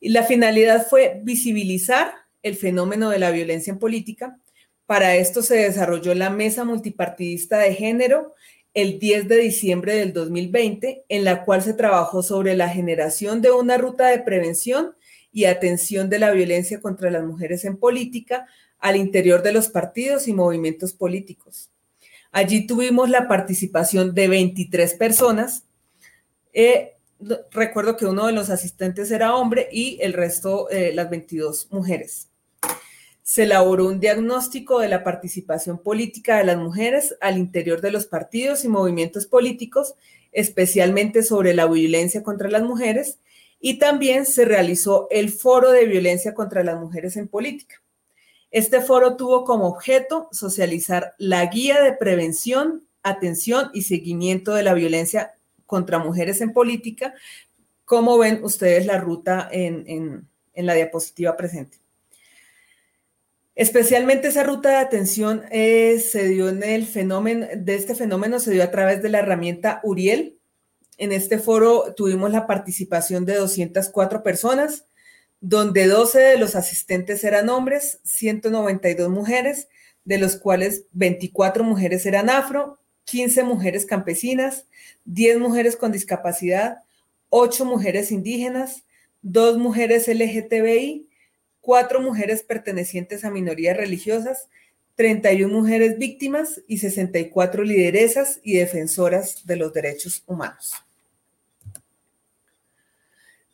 Y 0.00 0.10
la 0.10 0.24
finalidad 0.24 0.86
fue 0.88 1.20
visibilizar 1.22 2.12
el 2.42 2.56
fenómeno 2.56 3.10
de 3.10 3.20
la 3.20 3.30
violencia 3.30 3.72
en 3.72 3.78
política. 3.78 4.38
Para 4.86 5.14
esto 5.16 5.42
se 5.42 5.56
desarrolló 5.56 6.14
la 6.14 6.30
Mesa 6.30 6.64
Multipartidista 6.64 7.58
de 7.58 7.74
Género 7.74 8.34
el 8.74 8.98
10 8.98 9.28
de 9.28 9.36
diciembre 9.36 9.94
del 9.94 10.12
2020, 10.12 11.04
en 11.08 11.24
la 11.24 11.44
cual 11.44 11.62
se 11.62 11.74
trabajó 11.74 12.22
sobre 12.22 12.56
la 12.56 12.68
generación 12.68 13.42
de 13.42 13.50
una 13.50 13.76
ruta 13.76 14.08
de 14.08 14.18
prevención 14.20 14.94
y 15.32 15.44
atención 15.44 16.08
de 16.08 16.18
la 16.18 16.30
violencia 16.30 16.80
contra 16.80 17.10
las 17.10 17.24
mujeres 17.24 17.64
en 17.64 17.76
política 17.76 18.46
al 18.78 18.96
interior 18.96 19.42
de 19.42 19.52
los 19.52 19.68
partidos 19.68 20.26
y 20.26 20.32
movimientos 20.32 20.92
políticos. 20.92 21.70
Allí 22.32 22.66
tuvimos 22.66 23.10
la 23.10 23.28
participación 23.28 24.14
de 24.14 24.28
23 24.28 24.94
personas. 24.94 25.64
Eh, 26.52 26.94
recuerdo 27.50 27.96
que 27.96 28.06
uno 28.06 28.26
de 28.26 28.32
los 28.32 28.50
asistentes 28.50 29.10
era 29.10 29.36
hombre 29.36 29.68
y 29.70 29.98
el 30.00 30.14
resto, 30.14 30.68
eh, 30.70 30.92
las 30.94 31.10
22 31.10 31.68
mujeres. 31.70 32.31
Se 33.32 33.44
elaboró 33.44 33.86
un 33.86 33.98
diagnóstico 33.98 34.78
de 34.78 34.90
la 34.90 35.02
participación 35.02 35.78
política 35.78 36.36
de 36.36 36.44
las 36.44 36.58
mujeres 36.58 37.16
al 37.22 37.38
interior 37.38 37.80
de 37.80 37.90
los 37.90 38.04
partidos 38.04 38.62
y 38.62 38.68
movimientos 38.68 39.24
políticos, 39.24 39.94
especialmente 40.32 41.22
sobre 41.22 41.54
la 41.54 41.64
violencia 41.64 42.22
contra 42.22 42.50
las 42.50 42.62
mujeres, 42.62 43.20
y 43.58 43.78
también 43.78 44.26
se 44.26 44.44
realizó 44.44 45.08
el 45.10 45.30
Foro 45.30 45.70
de 45.70 45.86
Violencia 45.86 46.34
contra 46.34 46.62
las 46.62 46.78
Mujeres 46.78 47.16
en 47.16 47.26
Política. 47.26 47.80
Este 48.50 48.82
foro 48.82 49.16
tuvo 49.16 49.44
como 49.44 49.66
objeto 49.66 50.28
socializar 50.30 51.14
la 51.16 51.46
guía 51.46 51.82
de 51.82 51.94
prevención, 51.94 52.86
atención 53.02 53.70
y 53.72 53.84
seguimiento 53.84 54.52
de 54.52 54.62
la 54.62 54.74
violencia 54.74 55.32
contra 55.64 55.98
mujeres 55.98 56.42
en 56.42 56.52
política, 56.52 57.14
como 57.86 58.18
ven 58.18 58.44
ustedes 58.44 58.84
la 58.84 58.98
ruta 58.98 59.48
en, 59.50 60.28
la 60.54 60.74
diapositiva 60.74 61.34
presente. 61.34 61.81
Especialmente 63.54 64.28
esa 64.28 64.44
ruta 64.44 64.70
de 64.70 64.76
atención 64.76 65.44
eh, 65.50 66.00
se 66.00 66.28
dio 66.28 66.48
en 66.48 66.62
el 66.62 66.86
fenómeno, 66.86 67.46
de 67.54 67.74
este 67.74 67.94
fenómeno 67.94 68.40
se 68.40 68.50
dio 68.50 68.64
a 68.64 68.70
través 68.70 69.02
de 69.02 69.10
la 69.10 69.18
herramienta 69.18 69.80
Uriel. 69.82 70.38
En 70.96 71.12
este 71.12 71.38
foro 71.38 71.94
tuvimos 71.94 72.30
la 72.32 72.46
participación 72.46 73.26
de 73.26 73.34
204 73.34 74.22
personas, 74.22 74.86
donde 75.40 75.86
12 75.86 76.18
de 76.18 76.38
los 76.38 76.54
asistentes 76.54 77.24
eran 77.24 77.50
hombres, 77.50 78.00
192 78.04 79.10
mujeres, 79.10 79.68
de 80.04 80.18
los 80.18 80.36
cuales 80.36 80.86
24 80.92 81.62
mujeres 81.62 82.06
eran 82.06 82.30
afro, 82.30 82.78
15 83.04 83.42
mujeres 83.44 83.84
campesinas, 83.84 84.66
10 85.04 85.38
mujeres 85.38 85.76
con 85.76 85.92
discapacidad, 85.92 86.78
8 87.28 87.64
mujeres 87.66 88.12
indígenas, 88.12 88.84
2 89.22 89.58
mujeres 89.58 90.08
LGTBI, 90.08 91.08
4 91.62 92.00
mujeres 92.00 92.42
pertenecientes 92.42 93.24
a 93.24 93.30
minorías 93.30 93.76
religiosas, 93.76 94.48
31 94.96 95.52
mujeres 95.52 95.96
víctimas 95.96 96.60
y 96.66 96.78
64 96.78 97.64
lideresas 97.64 98.40
y 98.42 98.54
defensoras 98.58 99.46
de 99.46 99.56
los 99.56 99.72
derechos 99.72 100.22
humanos. 100.26 100.74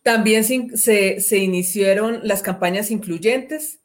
También 0.02 0.42
se, 0.42 1.36
iniciaron 1.36 2.20
las 2.22 2.42
campañas 2.42 2.90
incluyentes 2.90 3.78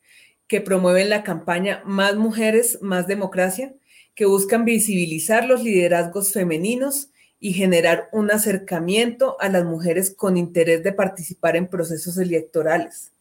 que 0.47 0.61
promueven 0.61 1.09
la 1.09 1.23
campaña 1.23 1.81
Más 1.85 2.15
Mujeres, 2.15 2.79
Más 2.81 3.07
Democracia, 3.07 3.73
que 4.15 4.25
buscan 4.25 4.63
visibilizar 4.63 5.45
los 5.45 5.63
liderazgos 5.63 6.31
femeninos 6.31 7.09
y 7.41 7.51
generar 7.51 8.07
un 8.13 8.31
acercamiento 8.31 9.35
a 9.41 9.49
las 9.49 9.65
mujeres 9.65 10.13
con 10.15 10.37
interés 10.37 10.81
de 10.81 10.93
participar 10.93 11.57
en 11.57 11.67
procesos 11.67 12.17
electorales. 12.17 13.11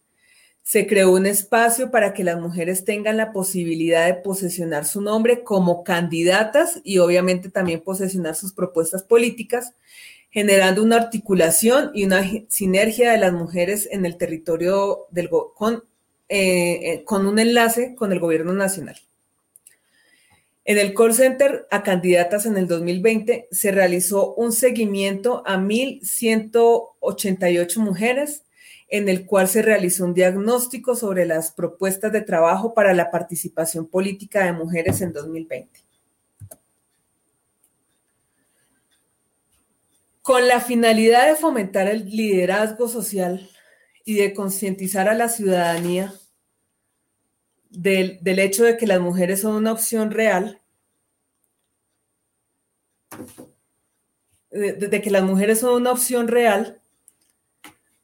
Se 0.63 0.87
creó 0.87 1.13
un 1.13 1.27
espacio 1.27 1.91
para 1.91 2.15
que 2.15 2.25
las 2.25 2.41
mujeres 2.41 2.85
tengan 2.85 3.17
la 3.17 3.33
posibilidad 3.33 4.07
de 4.07 4.15
posesionar 4.15 4.85
su 4.85 5.01
nombre 5.01 5.43
como 5.43 5.83
candidatas 5.83 6.81
y 6.85 6.99
obviamente 6.99 7.51
también 7.51 7.81
posesionar 7.81 8.37
sus 8.37 8.53
propuestas 8.53 9.03
políticas, 9.03 9.75
generando 10.31 10.83
una 10.83 10.97
articulación 10.97 11.91
y 11.95 12.05
una 12.05 12.23
sinergia 12.49 13.13
de 13.13 13.19
las 13.19 13.33
mujeres 13.33 13.89
en 13.91 14.07
el 14.07 14.17
territorio 14.17 15.07
del 15.11 15.29
con, 15.29 15.85
eh, 16.29 16.81
eh, 16.83 17.05
con 17.05 17.27
un 17.27 17.39
enlace 17.39 17.95
con 17.95 18.13
el 18.13 18.21
gobierno 18.21 18.53
nacional. 18.53 18.97
En 20.65 20.79
el 20.79 20.95
call 20.95 21.13
center 21.13 21.67
a 21.73 21.83
candidatas 21.83 22.47
en 22.47 22.57
el 22.57 22.69
2020 22.69 23.49
se 23.51 23.73
realizó 23.73 24.33
un 24.35 24.53
seguimiento 24.53 25.43
a 25.45 25.57
1.188 25.57 27.77
mujeres, 27.79 28.45
en 28.93 29.09
el 29.09 29.25
cual 29.25 29.49
se 29.49 29.63
realizó 29.63 30.05
un 30.05 30.13
diagnóstico 30.13 30.95
sobre 30.95 31.25
las 31.25 31.51
propuestas 31.51 32.13
de 32.13 32.21
trabajo 32.21 32.75
para 32.75 32.93
la 32.93 33.11
participación 33.11 33.87
política 33.87 34.45
de 34.45 34.53
mujeres 34.53 35.01
en 35.01 35.15
2020. 35.15 35.81
Con 40.21 40.47
la 40.47 40.61
finalidad 40.61 41.27
de 41.27 41.37
fomentar 41.37 41.89
el 41.89 42.05
liderazgo 42.05 42.87
social 42.87 43.49
y 44.05 44.17
de 44.17 44.35
concientizar 44.35 45.09
a 45.09 45.15
la 45.15 45.31
ciudadanía 45.31 46.13
del, 47.71 48.21
hecho 48.41 48.65
de 48.65 48.77
que 48.77 48.87
las 48.87 49.01
mujeres 49.01 49.41
son 49.41 49.55
una 49.55 49.73
opción 49.73 50.11
real, 50.11 50.61
de, 54.51 55.01
que 55.01 55.11
las 55.11 55.23
mujeres 55.23 55.61
son 55.61 55.81
una 55.81 55.93
opción 55.93 56.29
real, 56.29 56.82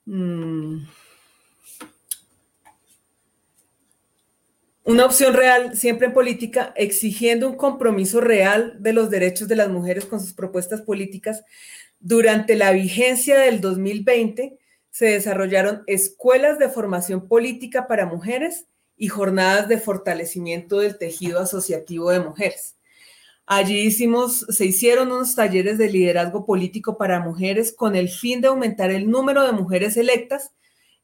mm, 0.08 0.86
una 4.84 5.04
opción 5.04 5.34
real 5.34 5.76
siempre 5.76 6.06
en 6.06 6.14
política, 6.14 6.72
exigiendo 6.74 7.46
un 7.46 7.56
compromiso 7.56 8.22
real 8.22 8.76
de 8.80 8.94
los 8.94 9.10
derechos 9.10 9.46
de 9.46 9.56
las 9.56 9.68
mujeres 9.68 10.06
con 10.06 10.18
sus 10.18 10.32
propuestas 10.32 10.80
políticas. 10.80 11.44
Durante 12.00 12.56
la 12.56 12.72
vigencia 12.72 13.38
del 13.38 13.60
2020 13.60 14.58
se 14.90 15.06
desarrollaron 15.06 15.82
escuelas 15.86 16.58
de 16.58 16.70
formación 16.70 17.28
política 17.28 17.86
para 17.86 18.06
mujeres 18.06 18.64
y 18.96 19.08
jornadas 19.08 19.68
de 19.68 19.76
fortalecimiento 19.76 20.80
del 20.80 20.96
tejido 20.96 21.38
asociativo 21.38 22.10
de 22.10 22.20
mujeres. 22.20 22.77
Allí 23.50 23.80
hicimos, 23.80 24.44
se 24.50 24.66
hicieron 24.66 25.10
unos 25.10 25.34
talleres 25.34 25.78
de 25.78 25.88
liderazgo 25.88 26.44
político 26.44 26.98
para 26.98 27.18
mujeres 27.20 27.72
con 27.72 27.96
el 27.96 28.10
fin 28.10 28.42
de 28.42 28.48
aumentar 28.48 28.90
el 28.90 29.10
número 29.10 29.42
de 29.42 29.52
mujeres 29.52 29.96
electas 29.96 30.52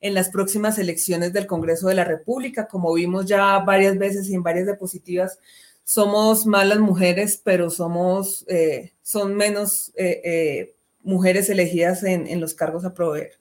en 0.03 0.13
las 0.13 0.29
próximas 0.29 0.79
elecciones 0.79 1.33
del 1.33 1.47
Congreso 1.47 1.89
de 1.89 1.95
la 1.95 2.05
República. 2.05 2.69
Como 2.69 2.93
vimos 2.93 3.25
ya 3.25 3.61
varias 3.61 3.97
veces 3.97 4.29
y 4.29 4.35
en 4.35 4.43
varias 4.43 4.67
diapositivas, 4.67 5.39
somos 5.85 6.45
malas 6.45 6.81
mujeres, 6.81 7.41
pero 7.43 7.71
somos, 7.71 8.45
eh, 8.47 8.93
son 9.03 9.35
menos 9.37 9.95
eh, 9.97 10.21
eh, 10.23 10.75
mujeres 11.03 11.49
elegidas 11.49 12.03
en, 12.03 12.27
en 12.27 12.43
los 12.43 12.53
cargos 12.53 12.85
a 12.85 12.93
proveer. 12.93 13.33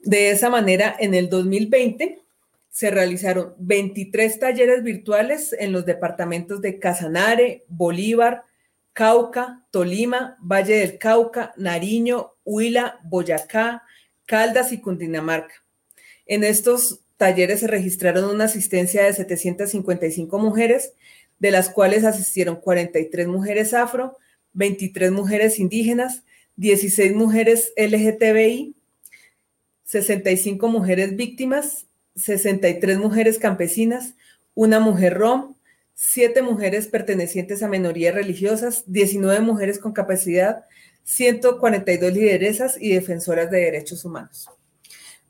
De 0.00 0.30
esa 0.30 0.48
manera, 0.48 0.96
en 0.98 1.12
el 1.12 1.28
2020 1.28 2.25
se 2.76 2.90
realizaron 2.90 3.54
23 3.58 4.38
talleres 4.38 4.82
virtuales 4.82 5.56
en 5.58 5.72
los 5.72 5.86
departamentos 5.86 6.60
de 6.60 6.78
Casanare, 6.78 7.64
Bolívar, 7.68 8.44
Cauca, 8.92 9.64
Tolima, 9.70 10.36
Valle 10.42 10.80
del 10.80 10.98
Cauca, 10.98 11.54
Nariño, 11.56 12.34
Huila, 12.44 13.00
Boyacá, 13.04 13.82
Caldas 14.26 14.72
y 14.72 14.82
Cundinamarca. 14.82 15.54
En 16.26 16.44
estos 16.44 17.00
talleres 17.16 17.60
se 17.60 17.66
registraron 17.66 18.26
una 18.26 18.44
asistencia 18.44 19.04
de 19.04 19.14
755 19.14 20.38
mujeres, 20.38 20.92
de 21.38 21.52
las 21.52 21.70
cuales 21.70 22.04
asistieron 22.04 22.56
43 22.56 23.26
mujeres 23.26 23.72
afro, 23.72 24.18
23 24.52 25.12
mujeres 25.12 25.58
indígenas, 25.58 26.24
16 26.56 27.14
mujeres 27.14 27.72
LGTBI, 27.78 28.74
65 29.84 30.68
mujeres 30.68 31.16
víctimas, 31.16 31.86
63 32.16 32.98
mujeres 32.98 33.38
campesinas, 33.38 34.14
una 34.54 34.80
mujer 34.80 35.14
rom, 35.14 35.54
7 35.94 36.42
mujeres 36.42 36.88
pertenecientes 36.88 37.62
a 37.62 37.68
minorías 37.68 38.14
religiosas, 38.14 38.84
19 38.86 39.40
mujeres 39.40 39.78
con 39.78 39.92
capacidad, 39.92 40.64
142 41.04 42.12
lideresas 42.12 42.76
y 42.80 42.92
defensoras 42.92 43.50
de 43.50 43.60
derechos 43.60 44.04
humanos. 44.04 44.48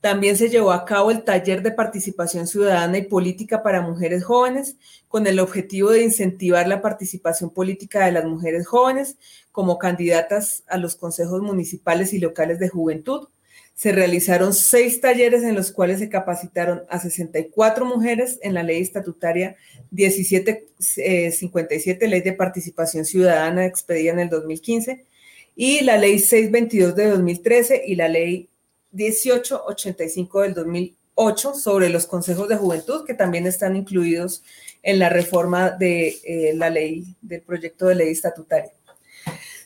También 0.00 0.36
se 0.36 0.48
llevó 0.48 0.72
a 0.72 0.84
cabo 0.84 1.10
el 1.10 1.24
taller 1.24 1.62
de 1.62 1.72
participación 1.72 2.46
ciudadana 2.46 2.98
y 2.98 3.02
política 3.02 3.62
para 3.62 3.80
mujeres 3.80 4.24
jóvenes, 4.24 4.76
con 5.08 5.26
el 5.26 5.40
objetivo 5.40 5.90
de 5.90 6.02
incentivar 6.02 6.68
la 6.68 6.82
participación 6.82 7.50
política 7.50 8.04
de 8.04 8.12
las 8.12 8.24
mujeres 8.24 8.66
jóvenes 8.66 9.16
como 9.52 9.78
candidatas 9.78 10.64
a 10.68 10.78
los 10.78 10.96
consejos 10.96 11.42
municipales 11.42 12.12
y 12.12 12.18
locales 12.18 12.58
de 12.58 12.68
juventud. 12.68 13.28
Se 13.76 13.92
realizaron 13.92 14.52
seis 14.54 15.00
talleres 15.02 15.42
en 15.42 15.54
los 15.54 15.70
cuales 15.70 15.98
se 15.98 16.08
capacitaron 16.08 16.84
a 16.88 16.98
64 16.98 17.84
mujeres 17.84 18.38
en 18.42 18.54
la 18.54 18.62
ley 18.62 18.80
estatutaria 18.80 19.54
1757, 19.90 22.04
eh, 22.04 22.08
ley 22.08 22.22
de 22.22 22.32
participación 22.32 23.04
ciudadana 23.04 23.66
expedida 23.66 24.12
en 24.12 24.20
el 24.20 24.30
2015, 24.30 25.04
y 25.54 25.82
la 25.82 25.98
ley 25.98 26.18
622 26.18 26.96
de 26.96 27.10
2013 27.10 27.82
y 27.86 27.96
la 27.96 28.08
ley 28.08 28.48
1885 28.92 30.40
del 30.40 30.54
2008 30.54 31.54
sobre 31.54 31.90
los 31.90 32.06
consejos 32.06 32.48
de 32.48 32.56
juventud, 32.56 33.04
que 33.04 33.12
también 33.12 33.46
están 33.46 33.76
incluidos 33.76 34.42
en 34.82 34.98
la 34.98 35.10
reforma 35.10 35.70
de 35.70 36.16
eh, 36.24 36.52
la 36.54 36.70
ley, 36.70 37.14
del 37.20 37.42
proyecto 37.42 37.88
de 37.88 37.96
ley 37.96 38.08
estatutaria. 38.08 38.72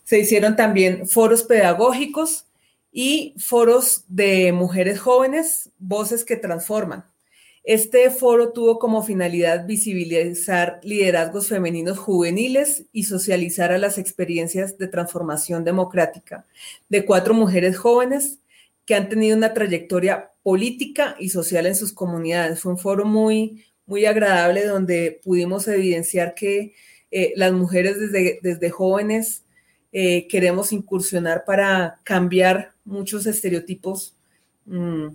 Se 0.02 0.18
hicieron 0.18 0.56
también 0.56 1.06
foros 1.06 1.44
pedagógicos 1.44 2.46
y 2.92 3.34
foros 3.38 4.04
de 4.08 4.52
mujeres 4.52 5.00
jóvenes, 5.00 5.70
voces 5.78 6.24
que 6.24 6.36
transforman. 6.36 7.04
Este 7.62 8.10
foro 8.10 8.52
tuvo 8.52 8.78
como 8.78 9.02
finalidad 9.02 9.66
visibilizar 9.66 10.80
liderazgos 10.82 11.48
femeninos 11.48 11.98
juveniles 11.98 12.86
y 12.92 13.04
socializar 13.04 13.70
a 13.70 13.78
las 13.78 13.98
experiencias 13.98 14.78
de 14.78 14.88
transformación 14.88 15.62
democrática 15.62 16.46
de 16.88 17.04
cuatro 17.04 17.34
mujeres 17.34 17.76
jóvenes 17.76 18.38
que 18.86 18.94
han 18.94 19.08
tenido 19.10 19.36
una 19.36 19.52
trayectoria 19.52 20.30
política 20.42 21.16
y 21.18 21.28
social 21.28 21.66
en 21.66 21.76
sus 21.76 21.92
comunidades. 21.92 22.60
Fue 22.60 22.72
un 22.72 22.78
foro 22.78 23.04
muy, 23.04 23.62
muy 23.84 24.06
agradable 24.06 24.64
donde 24.64 25.20
pudimos 25.22 25.68
evidenciar 25.68 26.34
que 26.34 26.74
eh, 27.10 27.34
las 27.36 27.52
mujeres 27.52 28.00
desde, 28.00 28.40
desde 28.42 28.70
jóvenes 28.70 29.44
eh, 29.92 30.28
queremos 30.28 30.72
incursionar 30.72 31.44
para 31.44 32.00
cambiar 32.04 32.72
muchos 32.90 33.26
estereotipos 33.26 34.16
mm, 34.66 35.08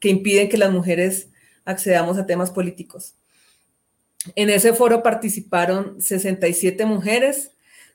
que 0.00 0.08
impiden 0.08 0.48
que 0.48 0.58
las 0.58 0.72
mujeres 0.72 1.28
accedamos 1.64 2.18
a 2.18 2.26
temas 2.26 2.50
políticos. 2.50 3.14
En 4.34 4.50
ese 4.50 4.74
foro 4.74 5.02
participaron 5.02 6.00
67 6.00 6.84
mujeres, 6.84 7.52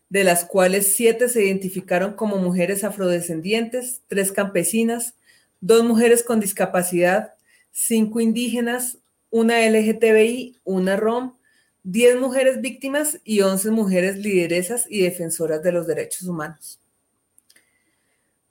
de 0.09 0.23
las 0.23 0.45
cuales 0.45 0.95
siete 0.95 1.27
se 1.27 1.43
identificaron 1.43 2.13
como 2.13 2.38
mujeres 2.38 2.83
afrodescendientes, 2.83 4.01
tres 4.07 4.31
campesinas, 4.31 5.15
dos 5.59 5.83
mujeres 5.83 6.23
con 6.23 6.39
discapacidad, 6.39 7.33
cinco 7.71 8.19
indígenas, 8.19 8.99
una 9.31 9.67
LGTBI, 9.67 10.59
una 10.63 10.95
ROM, 10.95 11.33
diez 11.81 12.19
mujeres 12.19 12.62
víctimas 12.62 13.19
y 13.23 13.41
once 13.41 13.71
mujeres 13.71 14.17
lideresas 14.17 14.86
y 14.88 15.01
defensoras 15.01 15.63
de 15.63 15.71
los 15.71 15.88
derechos 15.88 16.27
humanos. 16.27 16.82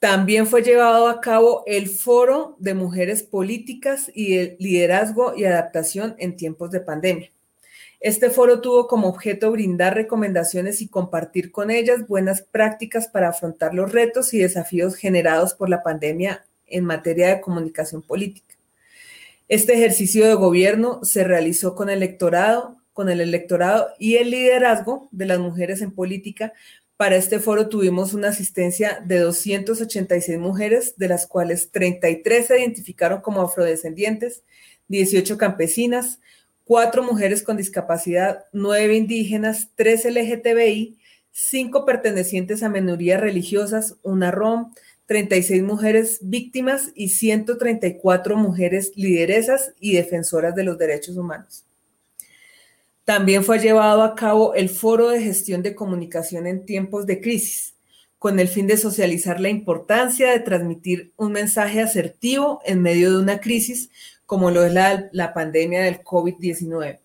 También 0.03 0.49
fue 0.49 0.65
llevado 0.65 1.07
a 1.07 1.21
cabo 1.21 1.63
el 1.65 1.89
Foro 1.89 2.57
de 2.59 2.75
Mujeres 2.75 3.23
Políticas 3.23 4.11
y 4.13 4.37
el 4.37 4.57
Liderazgo 4.59 5.35
y 5.37 5.45
Adaptación 5.45 6.17
en 6.19 6.35
tiempos 6.35 6.73
de 6.73 6.81
pandemia. 6.81 7.31
Este 8.01 8.29
foro 8.29 8.61
tuvo 8.61 8.89
como 8.89 9.07
objeto 9.07 9.53
brindar 9.53 9.95
recomendaciones 9.95 10.83
y 10.83 10.89
compartir 10.89 11.53
con 11.53 11.71
ellas 11.71 12.09
buenas 12.09 12.43
prácticas 12.43 13.07
para 13.07 13.29
afrontar 13.29 13.75
los 13.75 13.93
retos 13.93 14.35
y 14.35 14.39
desafíos 14.39 14.97
generados 14.97 15.55
por 15.55 15.69
la 15.69 15.85
pandemia 15.85 16.45
en 16.67 16.85
materia 16.85 17.29
de 17.29 17.41
comunicación 17.41 18.03
política. 18.03 18.57
Este 19.47 19.75
ejercicio 19.75 20.27
de 20.27 20.35
gobierno 20.35 20.99
se 21.05 21.23
realizó 21.23 21.77
con 21.77 21.91
el 21.91 21.99
electorado, 21.99 22.77
con 22.93 23.09
el 23.09 23.21
electorado 23.21 23.91
y 24.01 24.17
el 24.17 24.31
liderazgo 24.31 25.09
de 25.13 25.27
las 25.27 25.39
mujeres 25.39 25.81
en 25.81 25.93
política. 25.93 26.55
Para 27.03 27.17
este 27.17 27.41
foro 27.41 27.69
tuvimos 27.69 28.15
una 28.15 28.29
asistencia 28.29 29.03
de 29.05 29.19
286 29.19 30.39
mujeres, 30.39 30.95
de 30.99 31.09
las 31.09 31.27
cuales 31.27 31.73
33 31.73 32.47
se 32.47 32.61
identificaron 32.61 33.23
como 33.23 33.43
afrodescendientes, 33.43 34.45
18 34.87 35.37
campesinas, 35.37 36.21
cuatro 36.63 37.03
mujeres 37.03 37.43
con 37.43 37.57
discapacidad, 37.57 38.45
nueve 38.53 38.95
indígenas, 38.95 39.71
tres 39.75 40.05
LGTBI, 40.05 40.97
cinco 41.33 41.85
pertenecientes 41.85 42.63
a 42.63 42.69
minorías 42.69 43.21
religiosas, 43.21 43.97
una 44.03 44.31
ROM, 44.31 44.73
36 45.07 45.61
mujeres 45.65 46.21
víctimas 46.23 46.93
y 46.95 47.09
134 47.09 48.37
mujeres 48.37 48.93
lideresas 48.95 49.75
y 49.81 49.97
defensoras 49.97 50.55
de 50.55 50.63
los 50.63 50.79
derechos 50.79 51.17
humanos. 51.17 51.65
También 53.05 53.43
fue 53.43 53.59
llevado 53.59 54.03
a 54.03 54.15
cabo 54.15 54.55
el 54.55 54.69
Foro 54.69 55.09
de 55.09 55.21
Gestión 55.21 55.63
de 55.63 55.75
Comunicación 55.75 56.47
en 56.47 56.65
tiempos 56.65 57.05
de 57.05 57.21
crisis, 57.21 57.75
con 58.19 58.39
el 58.39 58.47
fin 58.47 58.69
de 58.69 58.77
socializar 58.77 59.41
la 59.41 59.49
importancia 59.49 60.31
de 60.31 60.39
transmitir 60.39 61.13
un 61.17 61.33
mensaje 61.33 61.81
asertivo 61.81 62.61
en 62.65 62.81
medio 62.81 63.11
de 63.11 63.19
una 63.19 63.41
crisis 63.41 63.91
como 64.25 64.51
lo 64.51 64.65
es 64.65 64.73
la, 64.73 65.35
pandemia 65.35 65.83
del 65.83 66.03
COVID-19. 66.03 67.01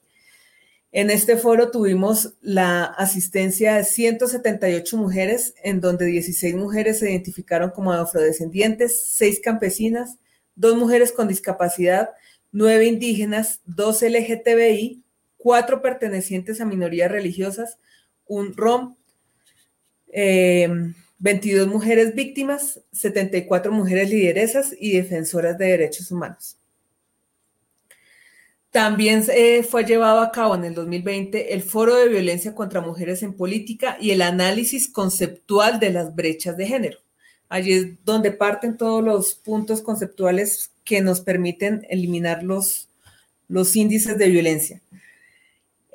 En 0.91 1.09
este 1.09 1.35
foro 1.35 1.71
tuvimos 1.71 2.35
la 2.41 2.85
asistencia 2.85 3.75
de 3.75 3.83
178 3.83 4.95
mujeres, 4.97 5.53
en 5.63 5.81
donde 5.81 6.05
16 6.05 6.55
mujeres 6.55 6.99
se 6.99 7.11
identificaron 7.11 7.71
como 7.71 7.91
afrodescendientes, 7.91 9.07
6 9.07 9.41
campesinas, 9.43 10.19
2 10.55 10.77
mujeres 10.77 11.11
con 11.11 11.27
discapacidad, 11.27 12.11
9 12.51 12.85
indígenas, 12.85 13.61
2 13.65 14.03
LGTBI, 14.03 15.03
4 15.47 15.81
pertenecientes 15.81 16.59
a 16.59 16.65
minorías 16.65 17.09
religiosas, 17.09 17.79
un 18.25 18.53
ROM, 18.53 18.97
22 20.13 20.97
eh, 21.21 21.69
mujeres 21.69 22.13
víctimas, 22.15 22.81
74 22.91 23.71
mujeres 23.71 24.09
lideresas 24.09 24.75
y 24.77 24.97
defensoras 24.97 25.57
de 25.57 25.67
derechos 25.67 26.11
humanos. 26.11 26.57
También 28.71 29.23
eh, 29.33 29.63
fue 29.63 29.85
llevado 29.85 30.19
a 30.19 30.33
cabo 30.33 30.53
en 30.55 30.65
el 30.65 30.73
2020 30.73 31.53
el 31.53 31.63
Foro 31.63 31.95
de 31.95 32.09
Violencia 32.09 32.53
contra 32.53 32.81
Mujeres 32.81 33.23
en 33.23 33.31
Política 33.31 33.97
y 34.01 34.11
el 34.11 34.23
análisis 34.23 34.89
conceptual 34.89 35.79
de 35.79 35.91
las 35.91 36.13
brechas 36.13 36.57
de 36.57 36.67
género. 36.67 36.99
Allí 37.47 37.71
es 37.71 38.03
donde 38.03 38.31
parten 38.31 38.75
todos 38.75 39.01
los 39.01 39.33
puntos 39.33 39.81
conceptuales 39.81 40.71
que 40.83 40.99
nos 40.99 41.21
permiten 41.21 41.87
eliminar 41.89 42.43
los, 42.43 42.89
los 43.47 43.77
índices 43.77 44.17
de 44.17 44.27
violencia. 44.27 44.81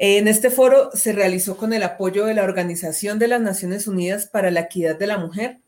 En 0.05 0.27
este 0.27 0.51
foro 0.51 0.91
se 0.95 1.13
realizó 1.13 1.57
con 1.57 1.73
el 1.73 1.85
apoyo 1.85 2.27
de 2.27 2.35
la 2.35 2.43
Organización 2.43 3.21
de 3.21 3.29
las 3.29 3.41
Naciones 3.41 3.87
Unidas 3.87 4.27
para 4.27 4.51
la 4.51 4.63
Equidad 4.63 4.99
de 4.99 5.07
la 5.07 5.17
Mujer, 5.17 5.61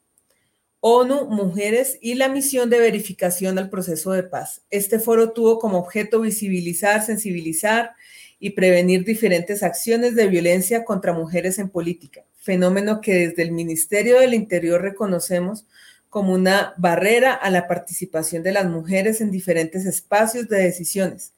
ONU, 0.81 1.27
Mujeres 1.27 1.99
y 2.01 2.14
la 2.16 2.29
misión 2.29 2.68
de 2.68 2.81
verificación 2.81 3.61
al 3.61 3.70
proceso 3.70 4.11
de 4.11 4.25
paz. 4.25 4.62
Este 4.70 4.99
foro 4.99 5.31
tuvo 5.31 5.61
como 5.61 5.79
objeto 5.79 6.20
visibilizar, 6.20 7.07
sensibilizar 7.07 7.92
y 8.40 8.51
prevenir 8.51 9.05
diferentes 9.05 9.62
acciones 9.62 10.16
de 10.16 10.27
violencia 10.27 10.85
contra 10.85 11.12
mujeres 11.12 11.61
en 11.61 11.68
política, 11.68 12.25
fenómeno 12.37 13.01
que 13.01 13.29
desde 13.29 13.42
el 13.44 13.53
Ministerio 13.53 14.18
del 14.18 14.35
Interior 14.35 14.83
reconocemos 14.83 15.64
como 16.11 16.33
una 16.33 16.75
barrera 16.77 17.35
a 17.35 17.51
la 17.51 17.68
participación 17.68 18.42
de 18.42 18.51
las 18.51 18.66
mujeres 18.66 19.20
en 19.20 19.31
diferentes 19.31 19.87
espacios 19.87 20.49
de 20.49 20.59
decisiones. 20.59 21.35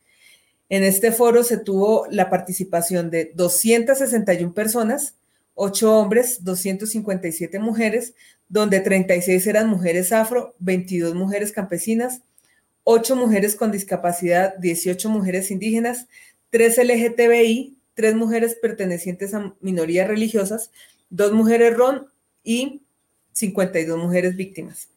En 0.69 0.83
este 0.83 1.13
foro 1.13 1.45
se 1.45 1.59
tuvo 1.59 2.07
la 2.11 2.29
participación 2.29 3.11
de 3.11 3.33
261 3.35 4.53
personas, 4.53 5.15
8 5.55 5.97
hombres, 5.97 6.45
257 6.45 7.59
mujeres, 7.59 8.15
donde 8.49 8.81
36 8.81 9.47
eran 9.47 9.69
mujeres 9.69 10.13
afro, 10.13 10.55
22 10.59 11.15
mujeres 11.15 11.53
campesinas, 11.53 12.21
8 12.85 13.17
mujeres 13.17 13.57
con 13.57 13.73
discapacidad, 13.73 14.57
18 14.59 15.09
mujeres 15.09 15.51
indígenas, 15.51 16.07
3 16.51 16.79
LGTBI, 16.79 17.77
3 17.95 18.15
mujeres 18.15 18.57
pertenecientes 18.61 19.35
a 19.35 19.55
minorías 19.61 20.09
religiosas, 20.09 20.71
2 21.11 21.33
mujeres 21.33 21.75
RON 21.75 22.07
y 22.45 22.83
52 23.33 23.99
mujeres 23.99 24.37
víctimas. 24.37 24.89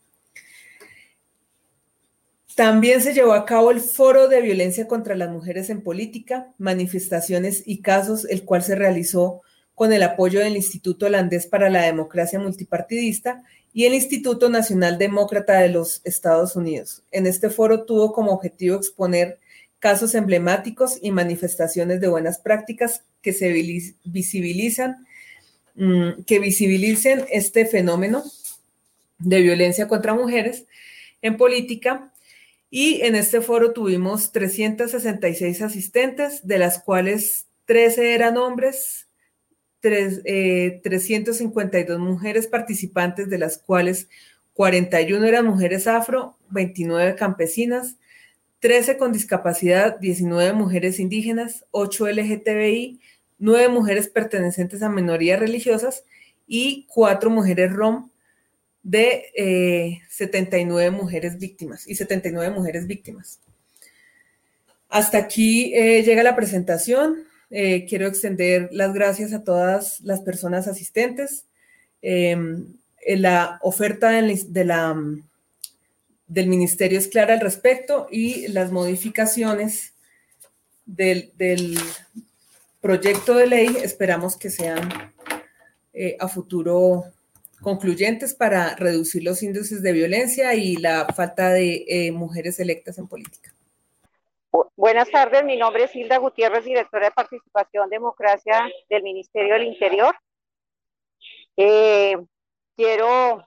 También 2.59 3.01
se 3.01 3.13
llevó 3.13 3.31
a 3.31 3.45
cabo 3.45 3.71
el 3.71 3.79
Foro 3.79 4.27
de 4.27 4.41
Violencia 4.41 4.85
contra 4.85 5.15
las 5.15 5.29
Mujeres 5.29 5.69
en 5.69 5.81
Política, 5.81 6.49
Manifestaciones 6.57 7.63
y 7.65 7.77
Casos, 7.77 8.25
el 8.25 8.43
cual 8.43 8.63
se 8.63 8.75
realizó 8.75 9.43
con 9.75 9.93
el 9.93 10.03
apoyo 10.03 10.41
del 10.41 10.57
Instituto 10.57 11.05
Holandés 11.05 11.47
para 11.47 11.69
la 11.69 11.83
Democracia 11.83 12.37
Multipartidista 12.37 13.41
y 13.73 13.85
el 13.85 13.93
Instituto 13.93 14.49
Nacional 14.49 14.97
Demócrata 14.97 15.53
de 15.53 15.69
los 15.69 16.01
Estados 16.03 16.57
Unidos. 16.57 17.01
En 17.11 17.27
este 17.27 17.49
foro 17.49 17.85
tuvo 17.85 18.11
como 18.11 18.33
objetivo 18.33 18.75
exponer 18.75 19.39
casos 19.79 20.13
emblemáticos 20.13 20.99
y 21.01 21.11
manifestaciones 21.11 22.01
de 22.01 22.09
buenas 22.09 22.39
prácticas 22.39 23.05
que 23.21 23.31
se 23.31 23.53
visibilizan, 24.03 25.07
mm, 25.75 26.23
que 26.27 26.39
visibilicen 26.39 27.23
este 27.31 27.65
fenómeno 27.65 28.21
de 29.17 29.39
violencia 29.39 29.87
contra 29.87 30.13
mujeres 30.13 30.65
en 31.21 31.37
política. 31.37 32.08
Y 32.69 33.01
en 33.01 33.15
este 33.15 33.41
foro 33.41 33.73
tuvimos 33.73 34.31
366 34.31 35.61
asistentes, 35.61 36.45
de 36.45 36.59
las 36.59 36.83
cuales 36.83 37.47
13 37.65 38.13
eran 38.13 38.37
hombres, 38.37 39.07
352 39.81 41.95
eh, 41.95 41.99
mujeres 41.99 42.47
participantes, 42.47 43.29
de 43.29 43.37
las 43.37 43.57
cuales 43.57 44.09
41 44.53 45.25
eran 45.25 45.45
mujeres 45.45 45.87
afro, 45.87 46.37
29 46.49 47.15
campesinas, 47.15 47.97
13 48.59 48.97
con 48.97 49.13
discapacidad, 49.13 49.97
19 49.99 50.53
mujeres 50.53 50.99
indígenas, 50.99 51.65
8 51.71 52.09
LGTBI, 52.09 52.99
9 53.39 53.69
mujeres 53.69 54.09
pertenecientes 54.09 54.83
a 54.83 54.89
minorías 54.89 55.39
religiosas 55.39 56.03
y 56.45 56.85
4 56.89 57.29
mujeres 57.29 57.71
rom 57.71 58.09
de 58.83 60.01
79 60.09 60.87
eh, 60.87 60.91
mujeres 60.91 61.37
víctimas 61.37 61.87
y 61.87 61.95
79 61.95 62.53
mujeres 62.55 62.87
víctimas. 62.87 63.39
Hasta 64.87 65.17
aquí 65.17 65.73
eh, 65.75 66.03
llega 66.03 66.23
la 66.23 66.35
presentación. 66.35 67.23
Eh, 67.51 67.85
quiero 67.87 68.07
extender 68.07 68.69
las 68.71 68.93
gracias 68.93 69.33
a 69.33 69.43
todas 69.43 69.99
las 70.01 70.21
personas 70.21 70.67
asistentes. 70.67 71.45
Em, 72.01 72.67
la 73.05 73.59
oferta 73.61 74.09
de 74.09 74.65
la, 74.65 74.95
del 76.27 76.47
ministerio 76.47 76.99
es 76.99 77.07
clara 77.07 77.33
al 77.33 77.39
respecto 77.41 78.07
y 78.11 78.47
las 78.49 78.71
modificaciones 78.71 79.93
del, 80.85 81.31
proyecto 82.81 83.35
de 83.35 83.47
ley 83.47 83.77
esperamos 83.83 84.37
que 84.37 84.49
sean 84.49 84.89
a 86.19 86.27
futuro 86.29 87.11
concluyentes 87.61 88.33
para 88.33 88.75
reducir 88.75 89.23
los 89.23 89.43
índices 89.43 89.81
de 89.81 89.93
violencia 89.93 90.53
y 90.55 90.75
la 90.75 91.05
falta 91.15 91.49
de 91.49 91.85
eh, 91.87 92.11
mujeres 92.11 92.59
electas 92.59 92.97
en 92.97 93.07
política. 93.07 93.53
Buenas 94.75 95.11
tardes, 95.11 95.43
mi 95.43 95.57
nombre 95.57 95.83
es 95.83 95.95
Hilda 95.95 96.17
Gutiérrez, 96.17 96.65
directora 96.65 97.07
de 97.07 97.11
Participación 97.11 97.89
Democracia 97.89 98.67
del 98.89 99.03
Ministerio 99.03 99.53
del 99.53 99.67
Interior. 99.67 100.15
Eh, 101.55 102.15
quiero, 102.75 103.45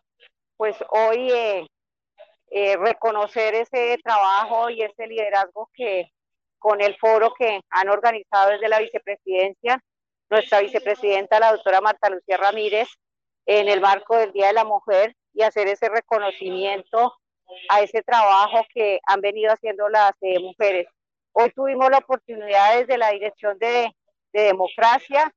pues 0.56 0.76
hoy, 0.90 1.30
eh, 1.32 1.66
eh, 2.50 2.76
reconocer 2.76 3.54
ese 3.54 3.98
trabajo 4.04 4.68
y 4.68 4.82
ese 4.82 5.06
liderazgo 5.06 5.70
que 5.74 6.12
con 6.58 6.82
el 6.82 6.96
foro 6.98 7.32
que 7.32 7.60
han 7.70 7.88
organizado 7.88 8.50
desde 8.50 8.68
la 8.68 8.78
vicepresidencia, 8.78 9.82
nuestra 10.28 10.60
vicepresidenta, 10.60 11.40
la 11.40 11.52
doctora 11.52 11.80
Marta 11.80 12.10
Lucía 12.10 12.36
Ramírez, 12.36 12.88
en 13.46 13.68
el 13.68 13.80
marco 13.80 14.16
del 14.16 14.32
Día 14.32 14.48
de 14.48 14.52
la 14.54 14.64
Mujer 14.64 15.16
y 15.34 15.42
hacer 15.42 15.68
ese 15.68 15.88
reconocimiento 15.88 17.14
a 17.68 17.82
ese 17.82 18.02
trabajo 18.02 18.64
que 18.72 19.00
han 19.06 19.20
venido 19.20 19.52
haciendo 19.52 19.88
las 19.88 20.12
eh, 20.20 20.38
mujeres. 20.38 20.86
Hoy 21.32 21.50
tuvimos 21.50 21.90
la 21.90 21.98
oportunidad 21.98 22.78
desde 22.78 22.98
la 22.98 23.10
Dirección 23.10 23.58
de, 23.58 23.90
Democracia 24.32 25.30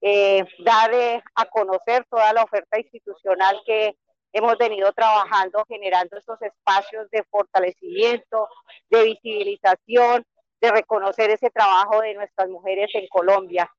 eh, 0.00 0.42
dar 0.60 0.90
eh, 0.94 1.22
a 1.34 1.44
conocer 1.44 2.06
toda 2.08 2.32
la 2.32 2.44
oferta 2.44 2.78
institucional 2.78 3.60
que 3.66 3.94
hemos 4.32 4.56
venido 4.56 4.90
trabajando, 4.92 5.64
generando 5.68 6.16
estos 6.16 6.40
espacios 6.40 7.10
de 7.10 7.24
fortalecimiento, 7.24 8.48
de 8.88 9.04
visibilización, 9.04 10.24
de 10.62 10.70
reconocer 10.70 11.30
ese 11.30 11.50
trabajo 11.50 12.00
de 12.00 12.14
nuestras 12.14 12.48
mujeres 12.48 12.90
en 12.94 13.06
Colombia. 13.08 13.70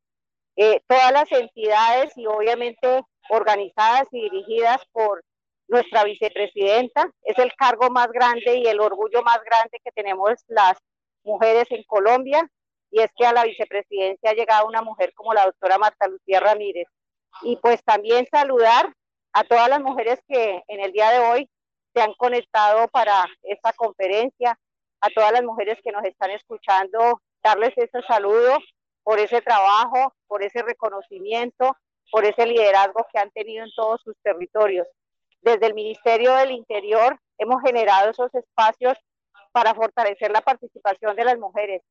Eh, 0.62 0.82
todas 0.88 1.14
las 1.14 1.32
entidades 1.32 2.12
y 2.18 2.26
obviamente 2.28 3.02
organizadas 3.30 4.04
y 4.12 4.24
dirigidas 4.24 4.82
por 4.92 5.24
nuestra 5.70 6.04
vicepresidenta. 6.04 7.10
Es 7.22 7.40
el 7.40 7.56
cargo 7.56 7.90
más 7.90 8.10
grande 8.12 8.58
y 8.58 8.68
el 8.68 8.82
orgullo 8.82 9.22
más 9.22 9.40
grande 9.46 9.80
que 9.82 9.92
tenemos 9.92 10.32
las 10.48 10.78
mujeres 11.24 11.66
en 11.70 11.82
Colombia 11.84 12.46
y 12.92 13.00
es 13.00 13.10
que 13.16 13.26
a 13.26 13.32
la 13.32 13.46
vicepresidencia 13.46 14.32
ha 14.32 14.34
llegado 14.34 14.68
una 14.68 14.82
mujer 14.82 15.14
como 15.14 15.34
la 15.34 15.46
doctora 15.46 15.78
Marta 15.78 16.10
Lucía 16.10 16.42
Ramírez. 16.42 16.88
Y 17.44 17.56
pues 17.56 17.82
también 17.86 18.28
saludar 18.30 18.94
a 19.32 19.46
todas 19.46 19.70
las 19.70 19.80
mujeres 19.80 20.20
que 20.28 20.62
en 20.68 20.82
el 20.82 20.92
día 20.92 21.12
de 21.12 21.20
hoy 21.20 21.50
se 21.94 22.02
han 22.02 22.14
conectado 22.16 22.90
para 22.90 23.26
esta 23.44 23.72
conferencia, 23.72 24.60
a 25.00 25.10
todas 25.12 25.32
las 25.32 25.44
mujeres 25.44 25.78
que 25.82 25.94
nos 25.94 26.04
están 26.04 26.32
escuchando, 26.32 27.22
darles 27.42 27.72
ese 27.78 28.02
saludo 28.06 28.58
por 29.04 29.20
ese 29.20 29.42
trabajo, 29.42 30.14
por 30.28 30.44
ese 30.44 30.62
reconocimiento, 30.62 31.76
por 32.12 32.26
ese 32.26 32.46
liderazgo 32.46 33.06
que 33.12 33.20
han 33.20 33.32
tenido 33.32 33.66
en 33.66 33.72
todos 33.76 34.02
sus 34.02 34.16
territorios. 34.22 34.88
Desde 35.42 35.68
el 35.68 35.74
Ministerio 35.74 36.34
del 36.36 36.52
Interior 36.52 37.20
hemos 37.38 37.62
generado 37.62 38.12
esos 38.12 38.34
espacios 38.36 38.98
para 39.52 39.74
fortalecer 39.74 40.32
la 40.32 40.42
participación 40.42 41.16
de 41.16 41.24
las 41.24 41.38
mujeres, 41.38 41.82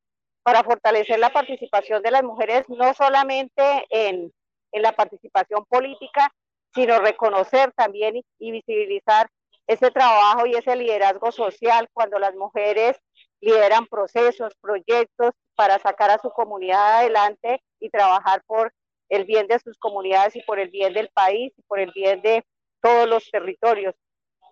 para 0.43 0.63
fortalecer 0.63 1.19
la 1.19 1.31
participación 1.31 2.03
de 2.03 2.11
las 2.11 2.23
mujeres 2.23 2.65
no 2.69 2.93
solamente 2.95 3.87
en, 3.91 4.33
la 4.73 4.93
participación 4.93 5.65
política, 5.65 6.31
sino 6.75 6.99
reconocer 7.01 7.73
también 7.73 8.23
y 8.39 8.51
visibilizar 8.53 9.29
ese 9.67 9.91
trabajo 9.91 10.47
y 10.47 10.55
ese 10.55 10.77
liderazgo 10.77 11.33
social 11.33 11.89
cuando 11.93 12.19
las 12.19 12.35
mujeres 12.35 13.01
lideran 13.41 13.87
procesos, 13.87 14.55
proyectos 14.61 15.33
para 15.55 15.79
sacar 15.79 16.11
a 16.11 16.19
su 16.19 16.31
comunidad 16.31 16.99
adelante 16.99 17.63
y 17.81 17.91
trabajar 17.91 18.43
por 18.47 18.73
el 19.09 19.25
bien 19.25 19.47
de 19.47 19.59
sus 19.59 19.79
comunidades 19.79 20.37
y 20.37 20.43
por 20.43 20.59
el 20.59 20.69
bien 20.71 20.93
del 20.93 21.09
país 21.09 21.53
y 21.57 21.63
por 21.63 21.81
el 21.81 21.93
bien 21.93 22.21
de 22.23 22.45
todos 22.81 23.09
los 23.09 23.31
territorios. 23.31 23.95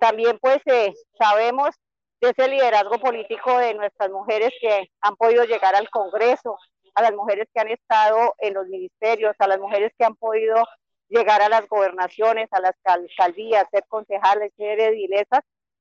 También 0.01 0.38
pues 0.40 0.61
eh, 0.66 0.92
sabemos 1.18 1.70
de 2.20 2.31
ese 2.31 2.49
liderazgo 2.49 2.99
político 2.99 3.59
de 3.59 3.75
nuestras 3.75 4.11
mujeres 4.11 4.51
que 4.61 4.90
han 5.01 5.16
podido 5.16 5.44
llegar 5.44 5.75
al 5.75 5.90
Congreso, 5.90 6.59
a 6.94 7.03
las 7.03 7.12
mujeres 7.12 7.46
que 7.53 7.61
han 7.61 7.68
estado 7.68 8.35
en 8.38 8.55
los 8.55 8.66
ministerios, 8.68 9.37
a 9.38 9.46
las 9.46 9.59
mujeres 9.59 9.92
que 9.99 10.05
han 10.05 10.16
podido 10.16 10.64
llegar 11.09 11.42
a 11.42 11.49
las 11.49 11.68
gobernaciones, 11.68 12.49
a 12.53 12.61
las 12.61 12.72
alcaldías, 12.85 13.66
ser 13.70 13.85
concejales, 13.88 14.53
ser 14.57 14.81
edilesas, 14.81 15.40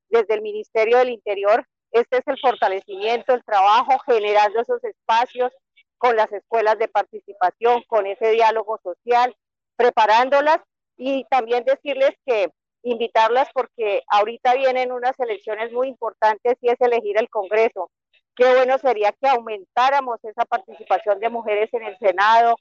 desde 0.09 0.35
el 0.35 0.41
Ministerio 0.41 0.97
del 0.97 1.09
Interior. 1.09 1.65
Este 1.91 2.17
es 2.17 2.27
el 2.27 2.39
fortalecimiento, 2.39 3.33
el 3.33 3.43
trabajo, 3.43 3.97
generando 3.99 4.59
esos 4.61 4.83
espacios 4.83 5.51
con 5.97 6.15
las 6.15 6.31
escuelas 6.31 6.77
de 6.77 6.87
participación, 6.87 7.83
con 7.87 8.05
ese 8.05 8.31
diálogo 8.31 8.79
social, 8.83 9.35
preparándolas 9.75 10.59
y 10.97 11.25
también 11.25 11.63
decirles 11.63 12.11
que 12.25 12.49
invitarlas 12.83 13.49
porque 13.53 14.03
ahorita 14.07 14.53
vienen 14.55 14.91
unas 14.91 15.19
elecciones 15.19 15.71
muy 15.71 15.87
importantes 15.87 16.57
y 16.61 16.69
es 16.69 16.79
elegir 16.79 17.17
el 17.17 17.29
Congreso. 17.29 17.89
Qué 18.35 18.53
bueno 18.53 18.77
sería 18.77 19.11
que 19.13 19.27
aumentáramos 19.27 20.23
esa 20.23 20.45
participación 20.45 21.19
de 21.19 21.29
mujeres 21.29 21.73
en 21.73 21.83
el 21.83 21.97
Senado, 21.97 22.55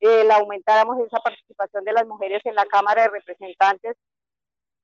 eh, 0.00 0.24
la 0.24 0.36
aumentáramos 0.36 0.98
esa 1.06 1.20
participación 1.20 1.84
de 1.84 1.92
las 1.92 2.06
mujeres 2.06 2.40
en 2.44 2.54
la 2.54 2.66
Cámara 2.66 3.02
de 3.02 3.08
Representantes 3.08 3.96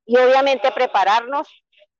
y 0.06 0.16
obviamente 0.18 0.70
prepararnos 0.72 1.48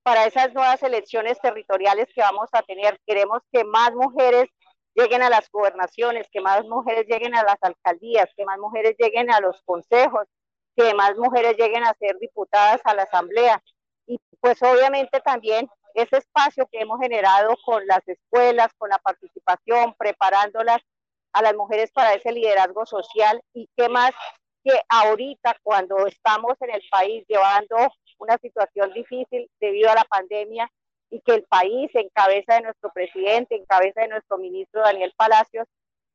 para 0.07 0.23
esas 0.23 0.53
nuevas 0.53 0.81
elecciones 0.83 1.37
territoriales 1.41 2.07
que 2.15 2.21
vamos 2.21 2.47
a 2.53 2.61
tener. 2.61 2.97
Queremos 3.05 3.41
que 3.51 3.65
más 3.65 3.91
mujeres 3.93 4.47
lleguen 4.95 5.21
a 5.21 5.29
las 5.29 5.51
gobernaciones, 5.51 6.29
que 6.31 6.39
más 6.39 6.63
mujeres 6.63 7.05
lleguen 7.09 7.35
a 7.35 7.43
las 7.43 7.57
alcaldías, 7.59 8.29
que 8.37 8.45
más 8.45 8.57
mujeres 8.57 8.95
lleguen 8.97 9.29
a 9.29 9.41
los 9.41 9.61
consejos, 9.63 10.25
que 10.77 10.93
más 10.93 11.17
mujeres 11.17 11.57
lleguen 11.57 11.83
a 11.83 11.93
ser 11.99 12.17
diputadas 12.19 12.79
a 12.85 12.95
la 12.95 13.03
asamblea. 13.03 13.61
Y 14.05 14.17
pues 14.39 14.63
obviamente 14.63 15.19
también 15.19 15.67
ese 15.93 16.19
espacio 16.19 16.69
que 16.71 16.79
hemos 16.79 17.01
generado 17.01 17.57
con 17.65 17.85
las 17.85 18.07
escuelas, 18.07 18.71
con 18.77 18.89
la 18.89 18.99
participación, 18.99 19.93
preparándolas 19.97 20.79
a 21.33 21.41
las 21.41 21.53
mujeres 21.53 21.91
para 21.91 22.13
ese 22.13 22.31
liderazgo 22.31 22.85
social 22.85 23.41
y 23.53 23.67
qué 23.75 23.89
más 23.89 24.11
que 24.63 24.71
ahorita 24.87 25.57
cuando 25.63 26.07
estamos 26.07 26.53
en 26.61 26.75
el 26.75 26.81
país 26.89 27.25
llevando 27.27 27.75
una 28.19 28.37
situación 28.37 28.93
difícil 28.93 29.49
debido 29.59 29.89
a 29.89 29.95
la 29.95 30.05
pandemia 30.05 30.69
y 31.09 31.21
que 31.21 31.35
el 31.35 31.43
país 31.43 31.89
en 31.93 32.09
cabeza 32.09 32.55
de 32.55 32.61
nuestro 32.61 32.91
presidente, 32.91 33.55
en 33.55 33.65
cabeza 33.65 34.01
de 34.01 34.09
nuestro 34.09 34.37
ministro 34.37 34.81
Daniel 34.81 35.13
Palacios, 35.15 35.67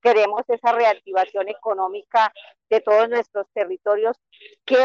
queremos 0.02 0.42
esa 0.48 0.72
reactivación 0.72 1.48
económica 1.48 2.32
de 2.68 2.80
todos 2.80 3.08
nuestros 3.08 3.46
territorios. 3.54 4.16
Qué, 4.66 4.76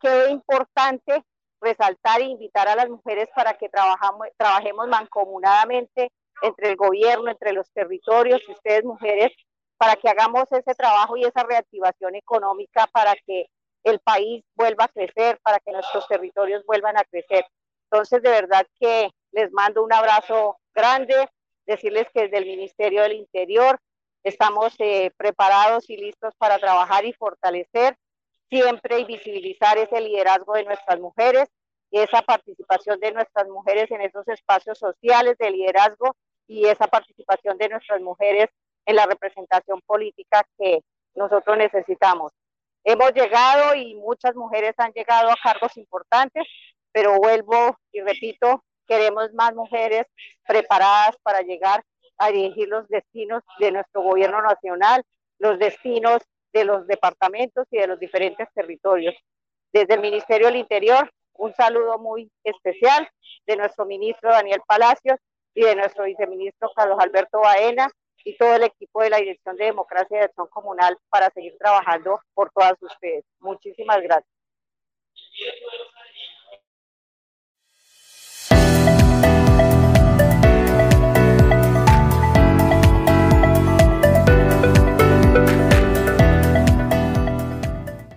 qué 0.00 0.30
importante 0.30 1.22
resaltar 1.60 2.20
e 2.20 2.24
invitar 2.24 2.68
a 2.68 2.74
las 2.74 2.88
mujeres 2.88 3.28
para 3.34 3.54
que 3.54 3.68
trabajamos, 3.68 4.26
trabajemos 4.36 4.88
mancomunadamente 4.88 6.10
entre 6.42 6.70
el 6.70 6.76
gobierno, 6.76 7.30
entre 7.30 7.52
los 7.52 7.70
territorios 7.70 8.42
y 8.48 8.52
ustedes 8.52 8.84
mujeres, 8.84 9.30
para 9.76 9.96
que 9.96 10.08
hagamos 10.08 10.44
ese 10.50 10.74
trabajo 10.74 11.16
y 11.16 11.24
esa 11.24 11.44
reactivación 11.44 12.14
económica 12.14 12.88
para 12.92 13.14
que 13.26 13.46
el 13.84 13.98
país 14.00 14.44
vuelva 14.54 14.84
a 14.84 14.88
crecer, 14.88 15.38
para 15.42 15.58
que 15.60 15.72
nuestros 15.72 16.06
territorios 16.08 16.64
vuelvan 16.66 16.96
a 16.96 17.04
crecer. 17.04 17.44
Entonces, 17.90 18.22
de 18.22 18.30
verdad 18.30 18.66
que 18.78 19.10
les 19.32 19.52
mando 19.52 19.82
un 19.82 19.92
abrazo 19.92 20.58
grande, 20.74 21.28
decirles 21.66 22.06
que 22.14 22.22
desde 22.22 22.38
el 22.38 22.46
Ministerio 22.46 23.02
del 23.02 23.14
Interior 23.14 23.78
Estamos 24.24 24.72
eh, 24.78 25.10
preparados 25.16 25.90
y 25.90 25.96
listos 25.96 26.32
para 26.36 26.58
trabajar 26.58 27.04
y 27.04 27.12
fortalecer 27.12 27.96
siempre 28.48 29.00
y 29.00 29.04
visibilizar 29.04 29.78
ese 29.78 30.00
liderazgo 30.00 30.54
de 30.54 30.64
nuestras 30.64 31.00
mujeres 31.00 31.48
esa 31.92 32.22
participación 32.22 32.98
de 33.00 33.12
nuestras 33.12 33.46
mujeres 33.48 33.90
en 33.90 34.00
esos 34.00 34.26
espacios 34.26 34.78
sociales 34.78 35.36
de 35.38 35.50
liderazgo 35.50 36.16
y 36.46 36.66
esa 36.66 36.86
participación 36.86 37.58
de 37.58 37.68
nuestras 37.68 38.00
mujeres 38.00 38.48
en 38.86 38.96
la 38.96 39.04
representación 39.04 39.78
política 39.82 40.42
que 40.58 40.80
nosotros 41.14 41.58
necesitamos. 41.58 42.32
Hemos 42.84 43.12
llegado 43.12 43.74
y 43.74 43.94
muchas 43.94 44.34
mujeres 44.34 44.74
han 44.76 44.92
llegado 44.92 45.30
a 45.30 45.36
cargos 45.42 45.76
importantes, 45.76 46.44
pero 46.90 47.16
vuelvo 47.16 47.76
y 47.92 48.00
repito, 48.00 48.64
queremos 48.86 49.32
más 49.34 49.54
mujeres 49.54 50.06
preparadas 50.46 51.16
para 51.22 51.42
llegar 51.42 51.84
a 52.18 52.30
dirigir 52.30 52.68
los 52.68 52.88
destinos 52.88 53.42
de 53.58 53.72
nuestro 53.72 54.02
gobierno 54.02 54.42
nacional, 54.42 55.02
los 55.38 55.58
destinos 55.58 56.18
de 56.52 56.64
los 56.64 56.86
departamentos 56.86 57.66
y 57.70 57.78
de 57.78 57.86
los 57.86 57.98
diferentes 57.98 58.48
territorios. 58.54 59.14
Desde 59.72 59.94
el 59.94 60.00
Ministerio 60.00 60.48
del 60.48 60.56
Interior, 60.56 61.10
un 61.34 61.54
saludo 61.54 61.98
muy 61.98 62.30
especial 62.44 63.08
de 63.46 63.56
nuestro 63.56 63.86
ministro 63.86 64.30
Daniel 64.30 64.60
Palacios 64.66 65.18
y 65.54 65.62
de 65.62 65.76
nuestro 65.76 66.04
viceministro 66.04 66.70
Carlos 66.74 66.98
Alberto 67.00 67.40
Baena 67.40 67.88
y 68.24 68.36
todo 68.36 68.56
el 68.56 68.64
equipo 68.64 69.02
de 69.02 69.10
la 69.10 69.18
Dirección 69.18 69.56
de 69.56 69.66
Democracia 69.66 70.18
y 70.20 70.24
Acción 70.24 70.48
Comunal 70.48 70.96
para 71.08 71.30
seguir 71.30 71.56
trabajando 71.58 72.20
por 72.34 72.50
todas 72.52 72.74
ustedes. 72.80 73.24
Muchísimas 73.40 74.00
gracias. 74.02 74.32